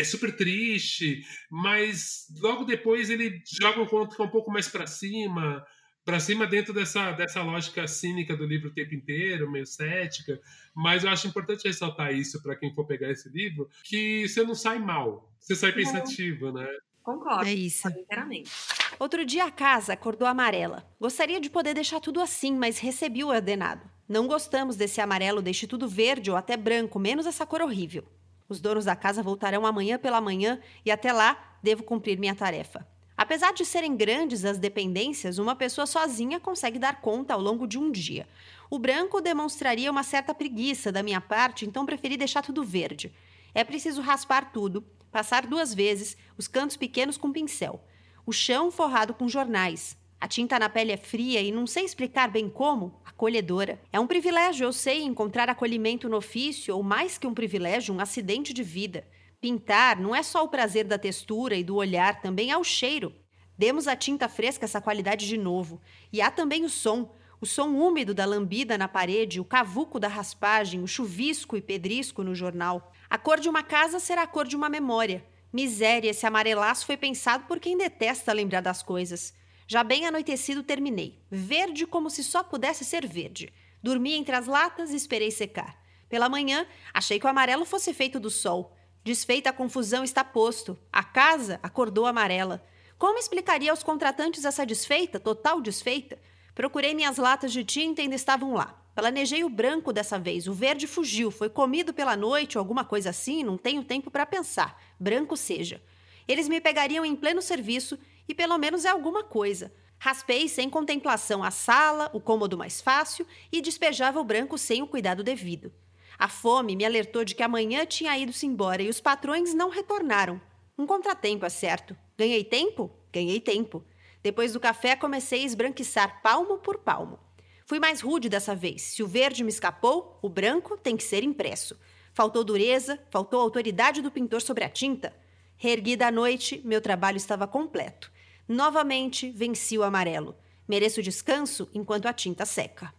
[0.00, 5.64] é super triste, mas logo depois ele joga um conto um pouco mais para cima,
[6.04, 10.40] para cima dentro dessa, dessa lógica cínica do livro o tempo inteiro, meio cética.
[10.74, 14.54] Mas eu acho importante ressaltar isso para quem for pegar esse livro, que você não
[14.54, 16.66] sai mal, você sai pensativo, né?
[17.02, 17.46] Concordo.
[17.48, 17.88] É isso.
[17.88, 18.50] Inteiramente.
[18.98, 20.84] Outro dia a casa acordou amarela.
[20.98, 23.88] Gostaria de poder deixar tudo assim, mas recebi o ordenado.
[24.08, 28.04] Não gostamos desse amarelo, deixe tudo verde ou até branco, menos essa cor horrível.
[28.50, 32.84] Os donos da casa voltarão amanhã pela manhã e até lá devo cumprir minha tarefa.
[33.16, 37.78] Apesar de serem grandes as dependências, uma pessoa sozinha consegue dar conta ao longo de
[37.78, 38.26] um dia.
[38.68, 43.14] O branco demonstraria uma certa preguiça da minha parte, então preferi deixar tudo verde.
[43.54, 44.82] É preciso raspar tudo,
[45.12, 47.80] passar duas vezes os cantos pequenos com pincel.
[48.26, 49.96] O chão forrado com jornais.
[50.20, 53.80] A tinta na pele é fria e não sei explicar bem como, acolhedora.
[53.90, 58.00] É um privilégio, eu sei, encontrar acolhimento no ofício, ou mais que um privilégio, um
[58.00, 59.08] acidente de vida.
[59.40, 63.14] Pintar não é só o prazer da textura e do olhar, também é o cheiro.
[63.56, 65.80] Demos à tinta fresca essa qualidade de novo.
[66.12, 70.08] E há também o som, o som úmido da lambida na parede, o cavuco da
[70.08, 72.92] raspagem, o chuvisco e pedrisco no jornal.
[73.08, 75.24] A cor de uma casa será a cor de uma memória.
[75.50, 79.34] Miséria, esse amarelaço foi pensado por quem detesta lembrar das coisas.
[79.70, 81.22] Já bem anoitecido, terminei.
[81.30, 83.52] Verde como se só pudesse ser verde.
[83.80, 85.80] Dormi entre as latas e esperei secar.
[86.08, 88.76] Pela manhã, achei que o amarelo fosse feito do sol.
[89.04, 90.76] Desfeita a confusão está posto.
[90.92, 92.66] A casa acordou amarela.
[92.98, 96.18] Como explicaria aos contratantes essa desfeita, total desfeita?
[96.52, 98.76] Procurei minhas latas de tinta e ainda estavam lá.
[98.92, 100.48] Planejei o branco dessa vez.
[100.48, 104.26] O verde fugiu, foi comido pela noite ou alguma coisa assim, não tenho tempo para
[104.26, 104.82] pensar.
[104.98, 105.80] Branco seja.
[106.26, 107.96] Eles me pegariam em pleno serviço
[108.28, 109.72] e pelo menos é alguma coisa.
[109.98, 114.86] Raspei sem contemplação a sala, o cômodo mais fácil e despejava o branco sem o
[114.86, 115.72] cuidado devido.
[116.18, 120.40] A fome me alertou de que amanhã tinha ido-se embora e os patrões não retornaram.
[120.76, 121.96] Um contratempo, é certo.
[122.16, 122.90] Ganhei tempo?
[123.12, 123.84] Ganhei tempo.
[124.22, 127.18] Depois do café, comecei a esbranquiçar palmo por palmo.
[127.66, 128.82] Fui mais rude dessa vez.
[128.82, 131.78] Se o verde me escapou, o branco tem que ser impresso.
[132.12, 135.14] Faltou dureza, faltou autoridade do pintor sobre a tinta.
[135.62, 138.10] Reerguida à noite, meu trabalho estava completo.
[138.48, 140.34] Novamente venci o amarelo.
[140.66, 142.90] Mereço descanso enquanto a tinta seca.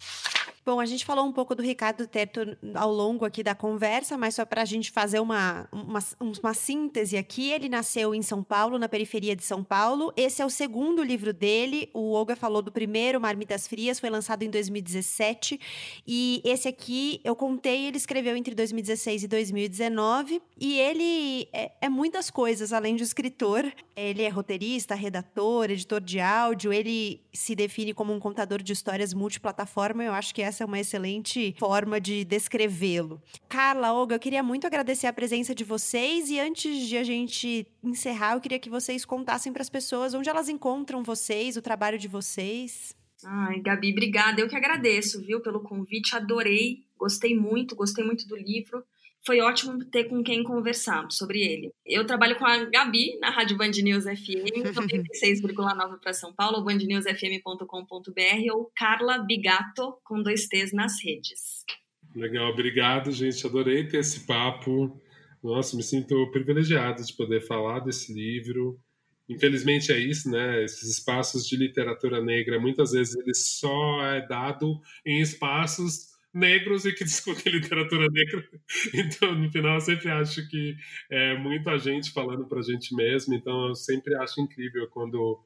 [0.63, 4.35] Bom, a gente falou um pouco do Ricardo Terto ao longo aqui da conversa, mas
[4.35, 7.49] só para a gente fazer uma, uma, uma, síntese aqui.
[7.49, 10.13] Ele nasceu em São Paulo, na periferia de São Paulo.
[10.15, 11.89] Esse é o segundo livro dele.
[11.95, 15.59] O Olga falou do primeiro, Marmitas Frias, foi lançado em 2017.
[16.05, 20.43] E esse aqui, eu contei, ele escreveu entre 2016 e 2019.
[20.59, 23.65] E ele é, é muitas coisas, além de escritor.
[23.95, 26.71] Ele é roteirista, redator, editor de áudio.
[26.71, 30.03] Ele se define como um contador de histórias multiplataforma.
[30.03, 33.21] Eu acho que essa é uma excelente forma de descrevê-lo.
[33.47, 37.65] Carla, Olga, eu queria muito agradecer a presença de vocês e antes de a gente
[37.81, 41.97] encerrar, eu queria que vocês contassem para as pessoas onde elas encontram vocês, o trabalho
[41.97, 42.93] de vocês.
[43.23, 44.41] Ai, Gabi, obrigada.
[44.41, 46.15] Eu que agradeço, viu, pelo convite.
[46.15, 48.83] Adorei, gostei muito, gostei muito do livro
[49.25, 51.71] foi ótimo ter com quem conversar sobre ele.
[51.85, 58.53] Eu trabalho com a Gabi na Rádio Band News FM, 96,9 para São Paulo, bandnewsfm.com.br
[58.53, 61.63] ou Carla Bigato, com dois T's nas redes.
[62.15, 63.45] Legal, obrigado, gente.
[63.45, 64.99] Adorei ter esse papo.
[65.43, 68.79] Nossa, me sinto privilegiado de poder falar desse livro.
[69.29, 70.63] Infelizmente é isso, né?
[70.63, 76.93] Esses espaços de literatura negra, muitas vezes ele só é dado em espaços negros e
[76.93, 78.47] que discutem literatura negra.
[78.93, 80.75] Então, no final, eu sempre acho que
[81.09, 83.33] é muita gente falando para a gente mesmo.
[83.33, 85.39] Então, eu sempre acho incrível quando,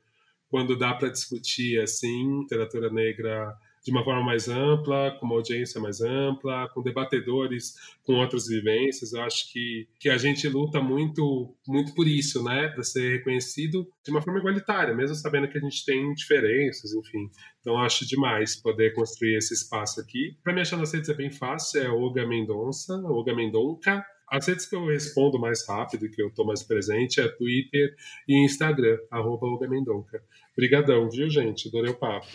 [0.49, 3.55] quando dá para discutir assim literatura negra
[3.85, 9.13] de uma forma mais ampla, com uma audiência mais ampla, com debatedores com outras vivências.
[9.13, 12.67] Eu acho que, que a gente luta muito, muito por isso, né?
[12.69, 17.29] Para ser reconhecido de uma forma igualitária, mesmo sabendo que a gente tem diferenças, enfim.
[17.61, 20.35] Então, acho demais poder construir esse espaço aqui.
[20.43, 24.03] Para me achar nas redes é bem fácil, é Olga Mendonça, Olga Mendonca.
[24.27, 27.95] As redes que eu respondo mais rápido, que eu estou mais presente, é Twitter
[28.27, 29.45] e Instagram, arroba.
[29.45, 31.67] Obrigadão, viu, gente?
[31.67, 32.27] Adorei o papo.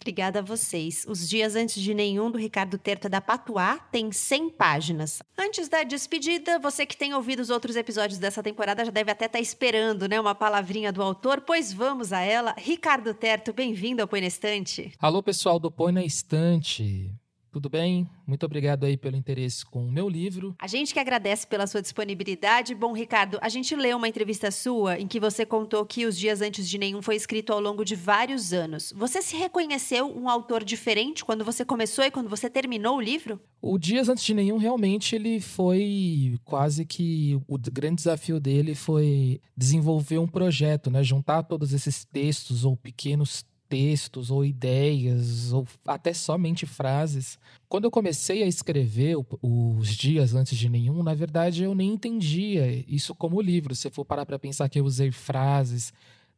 [0.00, 1.04] Obrigada a vocês.
[1.08, 5.18] Os dias antes de nenhum do Ricardo Terta da Patuá tem 100 páginas.
[5.36, 9.26] Antes da despedida, você que tem ouvido os outros episódios dessa temporada já deve até
[9.26, 12.54] estar tá esperando, né, uma palavrinha do autor, pois vamos a ela.
[12.56, 14.92] Ricardo Terto, bem-vindo ao Põe na Estante.
[14.98, 17.12] Alô, pessoal do Põe na Estante.
[17.50, 18.08] Tudo bem?
[18.26, 20.54] Muito obrigado aí pelo interesse com o meu livro.
[20.58, 22.74] A gente que agradece pela sua disponibilidade.
[22.74, 26.40] Bom, Ricardo, a gente leu uma entrevista sua em que você contou que Os Dias
[26.40, 28.92] Antes de Nenhum foi escrito ao longo de vários anos.
[28.96, 33.40] Você se reconheceu um autor diferente quando você começou e quando você terminou o livro?
[33.60, 39.40] O Dias Antes de Nenhum realmente ele foi quase que o grande desafio dele foi
[39.56, 41.02] desenvolver um projeto, né?
[41.02, 47.38] Juntar todos esses textos ou pequenos textos ou ideias ou até somente frases.
[47.68, 52.84] Quando eu comecei a escrever os dias antes de nenhum, na verdade eu nem entendia
[52.88, 53.74] isso como livro.
[53.74, 55.92] Se for parar para pensar que eu usei frases,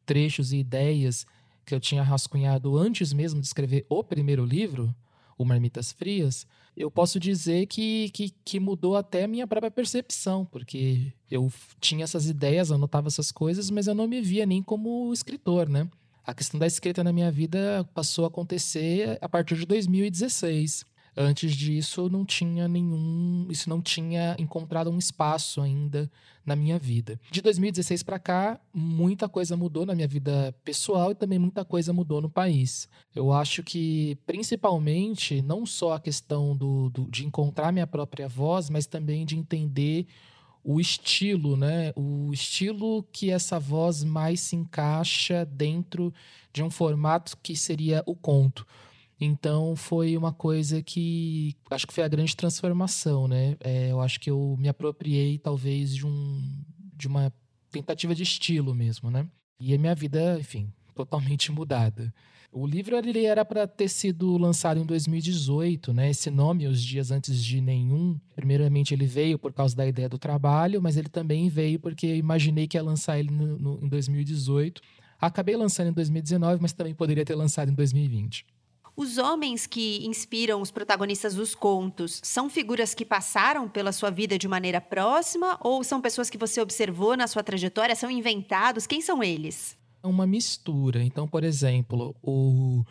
[0.05, 1.25] trechos e ideias
[1.65, 4.93] que eu tinha rascunhado antes mesmo de escrever o primeiro livro,
[5.37, 10.45] o Marmitas Frias, eu posso dizer que, que, que mudou até a minha própria percepção,
[10.45, 15.11] porque eu tinha essas ideias, anotava essas coisas, mas eu não me via nem como
[15.11, 15.87] escritor, né?
[16.25, 20.85] A questão da escrita na minha vida passou a acontecer a partir de 2016.
[21.15, 26.09] Antes disso, não tinha nenhum, isso não tinha encontrado um espaço ainda
[26.45, 27.19] na minha vida.
[27.29, 31.91] De 2016 para cá, muita coisa mudou na minha vida pessoal e também muita coisa
[31.91, 32.87] mudou no país.
[33.13, 38.69] Eu acho que, principalmente, não só a questão do, do de encontrar minha própria voz,
[38.69, 40.07] mas também de entender
[40.63, 41.91] o estilo, né?
[41.95, 46.13] O estilo que essa voz mais se encaixa dentro
[46.53, 48.65] de um formato que seria o conto.
[49.19, 53.55] Então foi uma coisa que acho que foi a grande transformação, né?
[53.59, 56.63] É, eu acho que eu me apropriei talvez de um
[56.95, 57.33] de uma
[57.71, 59.27] tentativa de estilo mesmo, né?
[59.59, 62.13] E a minha vida, enfim, totalmente mudada.
[62.53, 66.09] O livro ele era para ter sido lançado em 2018, né?
[66.09, 70.17] Esse nome, Os Dias Antes de Nenhum, primeiramente ele veio por causa da ideia do
[70.17, 74.81] trabalho, mas ele também veio porque imaginei que ia lançar ele no, no, em 2018.
[75.17, 78.45] Acabei lançando em 2019, mas também poderia ter lançado em 2020.
[78.97, 84.37] Os homens que inspiram os protagonistas dos contos são figuras que passaram pela sua vida
[84.37, 87.95] de maneira próxima ou são pessoas que você observou na sua trajetória?
[87.95, 88.85] São inventados?
[88.85, 89.79] Quem são eles?
[90.03, 91.03] É uma mistura.
[91.03, 92.83] Então, por exemplo, o,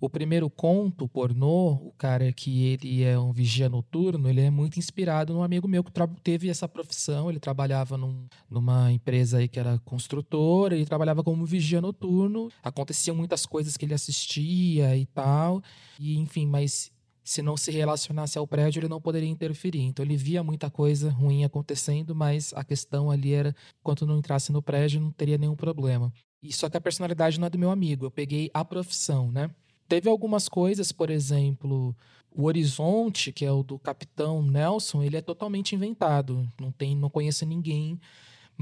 [0.00, 4.78] o primeiro conto pornô, o cara que ele é um vigia noturno, ele é muito
[4.78, 5.92] inspirado num amigo meu que
[6.22, 7.30] teve essa profissão.
[7.30, 12.50] Ele trabalhava num, numa empresa aí que era construtora, ele trabalhava como vigia noturno.
[12.62, 15.62] Aconteciam muitas coisas que ele assistia e tal.
[15.98, 16.90] E enfim, mas
[17.22, 19.82] se não se relacionasse ao prédio, ele não poderia interferir.
[19.82, 24.50] Então ele via muita coisa ruim acontecendo, mas a questão ali era, enquanto não entrasse
[24.50, 26.12] no prédio, não teria nenhum problema.
[26.42, 29.50] E só que a personalidade não é do meu amigo, eu peguei a profissão, né?
[29.88, 31.94] Teve algumas coisas, por exemplo,
[32.30, 37.10] o Horizonte, que é o do Capitão Nelson, ele é totalmente inventado, não tem, não
[37.10, 38.00] conheço ninguém,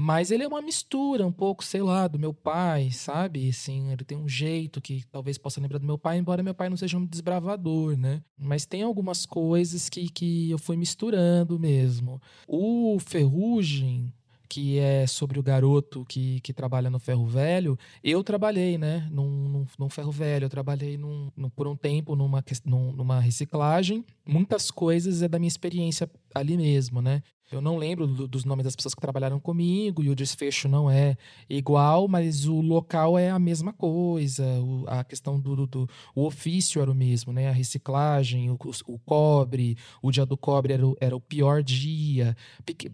[0.01, 3.49] mas ele é uma mistura um pouco, sei lá, do meu pai, sabe?
[3.49, 6.69] Assim, ele tem um jeito que talvez possa lembrar do meu pai, embora meu pai
[6.69, 8.21] não seja um desbravador, né?
[8.37, 12.21] Mas tem algumas coisas que, que eu fui misturando mesmo.
[12.47, 14.13] O Ferrugem,
[14.49, 19.29] que é sobre o garoto que, que trabalha no ferro velho, eu trabalhei, né, num,
[19.29, 24.03] num, num ferro velho, eu trabalhei num, num, por um tempo numa, numa reciclagem.
[24.25, 27.21] Muitas coisas é da minha experiência ali mesmo, né?
[27.51, 30.89] Eu não lembro do, dos nomes das pessoas que trabalharam comigo e o desfecho não
[30.89, 31.17] é
[31.49, 36.25] igual, mas o local é a mesma coisa, o, a questão do, do, do, o
[36.25, 37.49] ofício era o mesmo, né?
[37.49, 42.37] A reciclagem, o, o cobre, o dia do cobre era o, era o pior dia.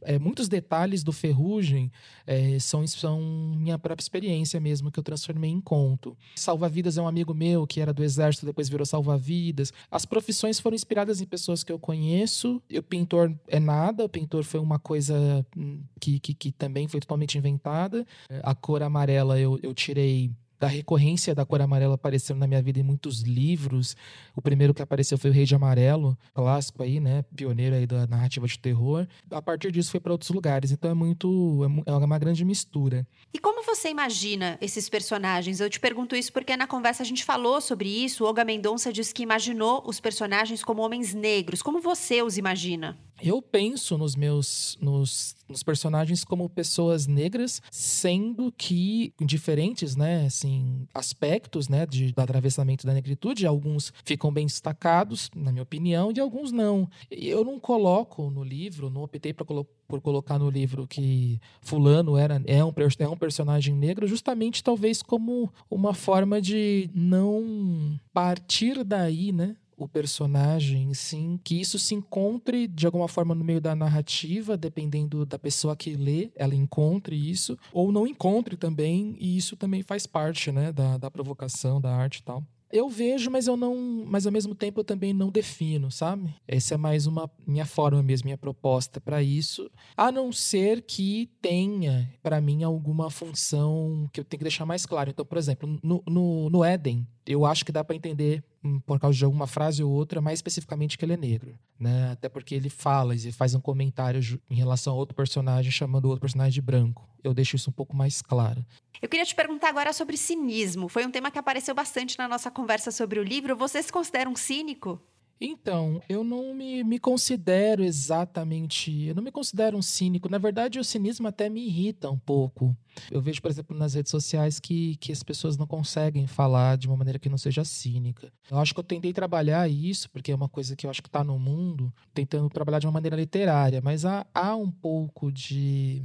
[0.04, 1.92] É, muitos detalhes do Ferrugem
[2.26, 3.20] é, são, são
[3.58, 6.16] minha própria experiência mesmo, que eu transformei em conto.
[6.36, 9.74] Salva-vidas é um amigo meu que era do exército, depois virou salva-vidas.
[9.92, 12.62] As profissões foram inspiradas em pessoas que eu conheço.
[12.74, 17.00] O pintor é nada, o pintor foi uma coisa hum, que, que, que também foi
[17.00, 18.06] totalmente inventada.
[18.44, 22.80] A cor amarela eu, eu tirei da recorrência da cor amarela aparecendo na minha vida
[22.80, 23.96] em muitos livros.
[24.36, 27.24] O primeiro que apareceu foi o Rei de Amarelo, clássico aí, né?
[27.36, 29.08] Pioneiro aí da narrativa de terror.
[29.30, 30.72] A partir disso foi para outros lugares.
[30.72, 31.84] Então é muito.
[31.86, 33.06] É, é uma grande mistura.
[33.34, 35.60] E como você imagina esses personagens?
[35.60, 38.24] Eu te pergunto isso porque na conversa a gente falou sobre isso.
[38.24, 41.62] O Olga Mendonça disse que imaginou os personagens como homens negros.
[41.62, 42.98] Como você os imagina?
[43.22, 50.88] Eu penso nos meus nos, nos, personagens como pessoas negras, sendo que diferentes, né, assim,
[50.94, 56.20] aspectos, né, de, do atravessamento da negritude, alguns ficam bem destacados, na minha opinião, e
[56.20, 56.90] alguns não.
[57.10, 59.46] Eu não coloco no livro, não optei para
[59.88, 65.02] por colocar no livro que fulano era é um, é um personagem negro, justamente talvez
[65.02, 72.68] como uma forma de não partir daí, né, o personagem, sim, que isso se encontre
[72.68, 77.58] de alguma forma no meio da narrativa, dependendo da pessoa que lê, ela encontre isso,
[77.74, 82.18] ou não encontre também, e isso também faz parte, né, da, da provocação, da arte
[82.18, 82.44] e tal.
[82.72, 84.04] Eu vejo, mas eu não.
[84.06, 86.36] Mas ao mesmo tempo eu também não defino, sabe?
[86.46, 89.72] Essa é mais uma minha forma mesmo, minha proposta para isso.
[89.96, 94.86] A não ser que tenha, para mim, alguma função que eu tenho que deixar mais
[94.86, 95.10] claro.
[95.10, 98.44] Então, por exemplo, no, no, no Éden, eu acho que dá para entender
[98.86, 102.12] por causa de alguma frase ou outra, mais especificamente que ele é negro, né?
[102.12, 106.10] Até porque ele fala e faz um comentário em relação a outro personagem chamando o
[106.10, 107.08] outro personagem de branco.
[107.24, 108.66] Eu deixo isso um pouco mais claro.
[109.02, 110.88] Eu queria te perguntar agora sobre cinismo.
[110.88, 113.56] Foi um tema que apareceu bastante na nossa conversa sobre o livro.
[113.56, 115.02] Você se considera um cínico?
[115.40, 119.06] Então, eu não me, me considero exatamente.
[119.06, 120.30] Eu não me considero um cínico.
[120.30, 122.76] Na verdade, o cinismo até me irrita um pouco.
[123.12, 126.88] Eu vejo, por exemplo, nas redes sociais que, que as pessoas não conseguem falar de
[126.88, 128.32] uma maneira que não seja cínica.
[128.50, 131.10] Eu acho que eu tentei trabalhar isso, porque é uma coisa que eu acho que
[131.10, 136.04] está no mundo, tentando trabalhar de uma maneira literária, mas há, há um pouco de.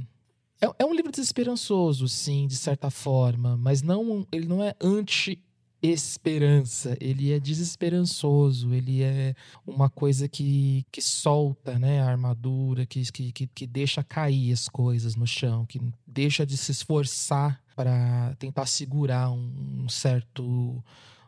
[0.59, 5.41] É, é um livro desesperançoso, sim, de certa forma, mas não ele não é anti
[5.81, 9.33] esperança, ele é desesperançoso, ele é
[9.65, 15.15] uma coisa que, que solta né, a armadura, que, que, que deixa cair as coisas
[15.15, 20.83] no chão, que deixa de se esforçar para tentar segurar um, certo.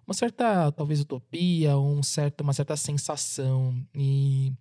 [0.06, 3.76] Uma certa, talvez, utopia, um certo, uma certa sensação.
[3.96, 4.54] E,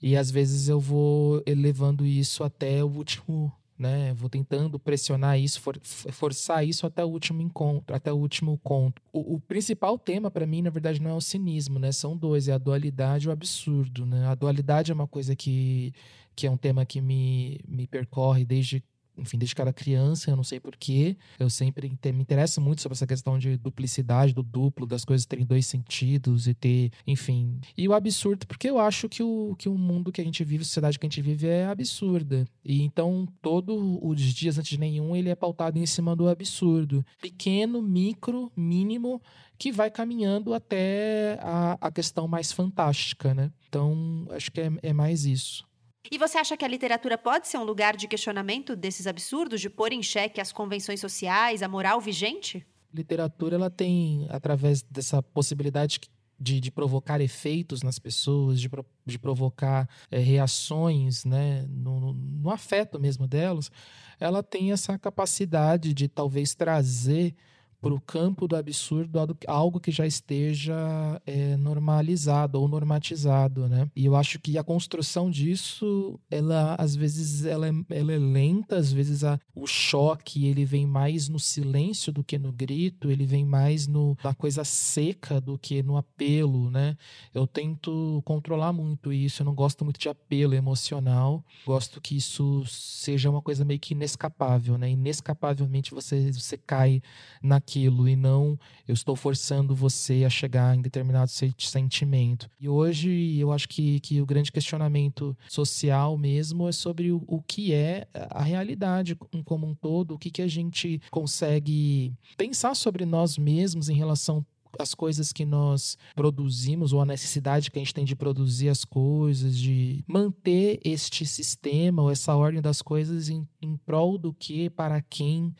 [0.00, 4.12] e às vezes eu vou elevando isso até o último né?
[4.12, 9.00] Vou tentando pressionar isso, for, forçar isso até o último encontro, até o último conto.
[9.10, 11.90] O, o principal tema para mim, na verdade, não é o cinismo, né?
[11.90, 14.26] São dois, é a dualidade e o absurdo, né?
[14.26, 15.94] A dualidade é uma coisa que,
[16.36, 18.84] que é um tema que me, me percorre desde
[19.20, 22.94] enfim, desde que era criança, eu não sei porquê, eu sempre me interesso muito sobre
[22.94, 27.60] essa questão de duplicidade, do duplo, das coisas terem dois sentidos e ter, enfim.
[27.76, 30.62] E o absurdo, porque eu acho que o, que o mundo que a gente vive,
[30.62, 32.46] a sociedade que a gente vive é absurda.
[32.64, 37.04] E então, todos os dias antes de nenhum, ele é pautado em cima do absurdo.
[37.20, 39.20] Pequeno, micro, mínimo,
[39.58, 43.52] que vai caminhando até a, a questão mais fantástica, né?
[43.68, 45.68] Então, acho que é, é mais isso.
[46.08, 49.68] E você acha que a literatura pode ser um lugar de questionamento desses absurdos, de
[49.68, 52.64] pôr em xeque as convenções sociais, a moral vigente?
[52.92, 56.00] Literatura ela tem, através dessa possibilidade
[56.38, 58.70] de, de provocar efeitos nas pessoas, de,
[59.04, 63.70] de provocar é, reações né, no, no, no afeto mesmo delas,
[64.18, 67.34] ela tem essa capacidade de talvez trazer
[67.80, 73.90] para o campo do absurdo algo que já esteja é, normalizado ou normatizado, né?
[73.96, 78.76] E eu acho que a construção disso, ela às vezes ela é, ela é lenta,
[78.76, 83.24] às vezes a, o choque ele vem mais no silêncio do que no grito, ele
[83.24, 86.96] vem mais no, na coisa seca do que no apelo, né?
[87.32, 92.62] Eu tento controlar muito isso, eu não gosto muito de apelo emocional, gosto que isso
[92.66, 94.90] seja uma coisa meio que inescapável, né?
[94.90, 97.00] Inescapavelmente você, você cai
[97.42, 98.58] na aquilo e não
[98.88, 102.50] eu estou forçando você a chegar em determinado sentimento.
[102.58, 107.40] E hoje eu acho que, que o grande questionamento social mesmo é sobre o, o
[107.40, 113.06] que é a realidade como um todo, o que, que a gente consegue pensar sobre
[113.06, 114.44] nós mesmos em relação
[114.78, 118.84] as coisas que nós produzimos ou a necessidade que a gente tem de produzir as
[118.84, 124.70] coisas, de manter este sistema ou essa ordem das coisas em, em prol do que,
[124.70, 125.52] para quem,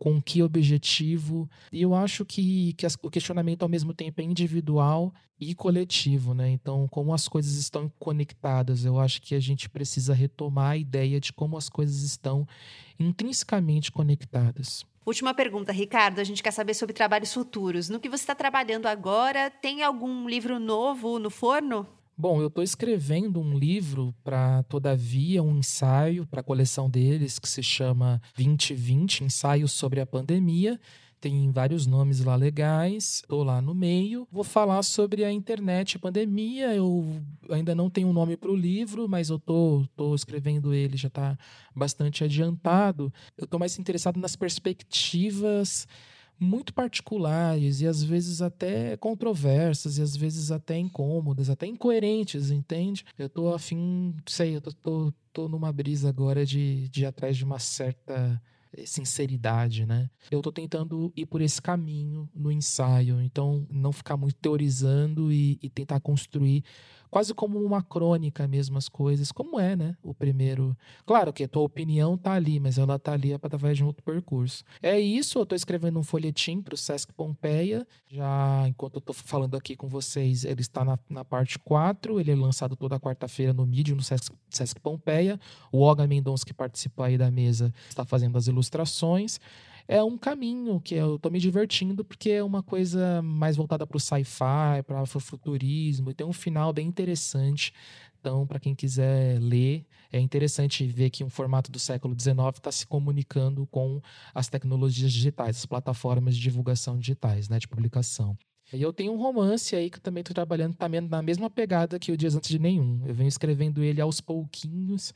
[0.00, 1.48] com que objetivo.
[1.70, 6.48] E eu acho que, que o questionamento ao mesmo tempo é individual e coletivo, né?
[6.48, 11.20] Então, como as coisas estão conectadas, eu acho que a gente precisa retomar a ideia
[11.20, 12.48] de como as coisas estão
[12.98, 14.86] intrinsecamente conectadas.
[15.04, 16.18] Última pergunta, Ricardo.
[16.18, 17.90] A gente quer saber sobre trabalhos futuros.
[17.90, 21.86] No que você está trabalhando agora, tem algum livro novo no forno?
[22.20, 27.48] Bom, eu estou escrevendo um livro para, todavia, um ensaio para a coleção deles que
[27.48, 30.78] se chama 2020 Ensaios sobre a Pandemia.
[31.18, 34.28] Tem vários nomes lá legais, estou lá no meio.
[34.30, 36.74] Vou falar sobre a internet e pandemia.
[36.74, 37.06] Eu
[37.48, 41.08] ainda não tenho um nome para o livro, mas eu tô, tô escrevendo ele, já
[41.08, 41.38] está
[41.74, 43.10] bastante adiantado.
[43.38, 45.88] Eu estou mais interessado nas perspectivas
[46.40, 53.04] muito particulares e às vezes até controversas e às vezes até incômodas, até incoerentes, entende?
[53.18, 57.36] Eu tô afim, sei, eu tô, tô, tô numa brisa agora de, de ir atrás
[57.36, 58.40] de uma certa
[58.72, 60.08] eh, sinceridade, né?
[60.30, 65.58] Eu tô tentando ir por esse caminho no ensaio, então não ficar muito teorizando e,
[65.62, 66.64] e tentar construir
[67.10, 69.96] quase como uma crônica mesmo as coisas, como é, né?
[70.02, 70.76] O primeiro.
[71.04, 74.02] Claro que a tua opinião tá ali, mas ela tá ali através de um outro
[74.02, 74.62] percurso.
[74.82, 77.86] É isso, eu tô escrevendo um folhetim pro Sesc Pompeia.
[78.08, 82.30] Já enquanto eu tô falando aqui com vocês, ele está na, na parte 4, ele
[82.30, 85.38] é lançado toda quarta-feira no Medium, no Sesc, Sesc Pompeia.
[85.72, 89.40] O Olga Mendonça, que participa aí da mesa, está fazendo as ilustrações.
[89.90, 93.96] É um caminho que eu tô me divertindo porque é uma coisa mais voltada para
[93.96, 97.72] o sci-fi, para o futurismo, e tem um final bem interessante.
[98.20, 102.70] Então, para quem quiser ler, é interessante ver que um formato do século XIX está
[102.70, 104.00] se comunicando com
[104.32, 108.38] as tecnologias digitais, as plataformas de divulgação digitais, né, de publicação.
[108.72, 111.98] E eu tenho um romance aí que eu também estou trabalhando também na mesma pegada
[111.98, 113.02] que o Dias Antes de Nenhum.
[113.04, 115.12] Eu venho escrevendo ele aos pouquinhos,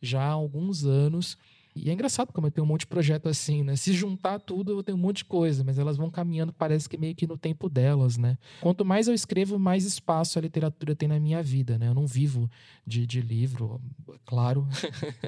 [0.00, 1.36] já há alguns anos.
[1.74, 3.76] E é engraçado como eu tenho um monte de projeto assim, né?
[3.76, 6.98] Se juntar tudo, eu tenho um monte de coisa, mas elas vão caminhando, parece que
[6.98, 8.36] meio que no tempo delas, né?
[8.60, 11.88] Quanto mais eu escrevo, mais espaço a literatura tem na minha vida, né?
[11.88, 12.50] Eu não vivo
[12.86, 13.80] de, de livro,
[14.26, 14.68] claro,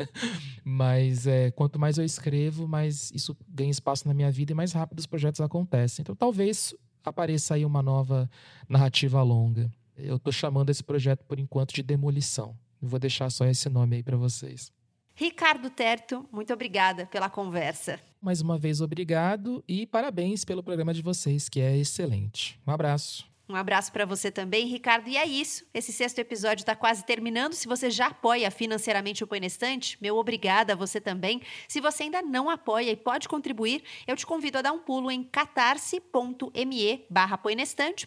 [0.63, 4.73] mas é, quanto mais eu escrevo, mais isso ganha espaço na minha vida e mais
[4.73, 6.03] rápido os projetos acontecem.
[6.03, 8.31] Então, talvez apareça aí uma nova
[8.69, 9.71] narrativa longa.
[9.97, 12.55] Eu estou chamando esse projeto, por enquanto, de Demolição.
[12.83, 14.73] vou deixar só esse nome aí para vocês.
[15.15, 18.01] Ricardo Terto, muito obrigada pela conversa.
[18.21, 22.59] Mais uma vez, obrigado e parabéns pelo programa de vocês, que é excelente.
[22.67, 23.34] Um abraço.
[23.47, 25.07] Um abraço para você também, Ricardo.
[25.07, 25.67] E é isso.
[25.75, 27.53] Esse sexto episódio está quase terminando.
[27.53, 31.43] Se você já apoia financeiramente o Põe na Estante, meu obrigada a você também.
[31.69, 35.11] Se você ainda não apoia e pode contribuir, eu te convido a dar um pulo
[35.11, 37.39] em catarse.me barra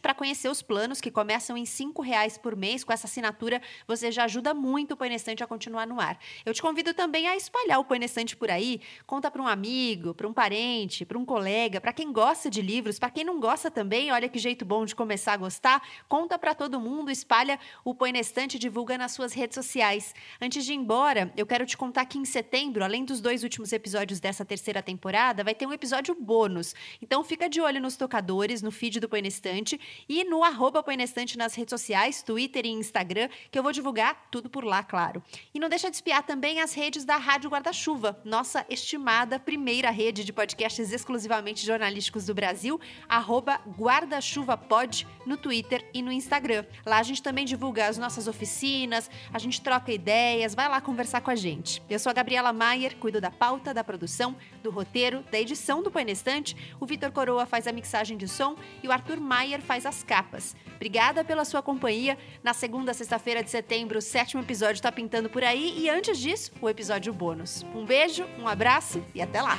[0.01, 2.83] para conhecer os planos que começam em cinco reais por mês.
[2.83, 6.17] Com essa assinatura, você já ajuda muito o Põe na Estante a continuar no ar.
[6.47, 8.81] Eu te convido também a espalhar o Põe na Estante por aí.
[9.05, 12.97] Conta para um amigo, para um parente, para um colega, para quem gosta de livros,
[12.97, 14.11] para quem não gosta também.
[14.11, 17.93] Olha que jeito bom de começar começar a gostar, conta para todo mundo, espalha o
[17.93, 20.15] Põe na Estante divulga nas suas redes sociais.
[20.41, 23.73] Antes de ir embora, eu quero te contar que em setembro, além dos dois últimos
[23.73, 26.73] episódios dessa terceira temporada, vai ter um episódio bônus.
[27.01, 30.81] Então fica de olho nos tocadores, no feed do Põe na Estante e no arroba
[30.81, 34.63] Põe na Estante nas redes sociais, Twitter e Instagram, que eu vou divulgar tudo por
[34.63, 35.21] lá, claro.
[35.53, 40.23] E não deixa de espiar também as redes da Rádio Guarda-Chuva, nossa estimada primeira rede
[40.23, 46.65] de podcasts exclusivamente jornalísticos do Brasil, arroba guarda-chuva-pod no Twitter e no Instagram.
[46.85, 51.21] Lá a gente também divulga as nossas oficinas, a gente troca ideias, vai lá conversar
[51.21, 51.81] com a gente.
[51.89, 55.91] Eu sou a Gabriela Maier, cuido da pauta, da produção, do roteiro, da edição do
[55.91, 56.55] Painestante.
[56.79, 60.55] O Vitor Coroa faz a mixagem de som e o Arthur Maier faz as capas.
[60.75, 62.17] Obrigada pela sua companhia.
[62.41, 66.51] Na segunda sexta-feira de setembro, o sétimo episódio está pintando por aí e antes disso,
[66.61, 67.63] o episódio bônus.
[67.75, 69.57] Um beijo, um abraço e até lá!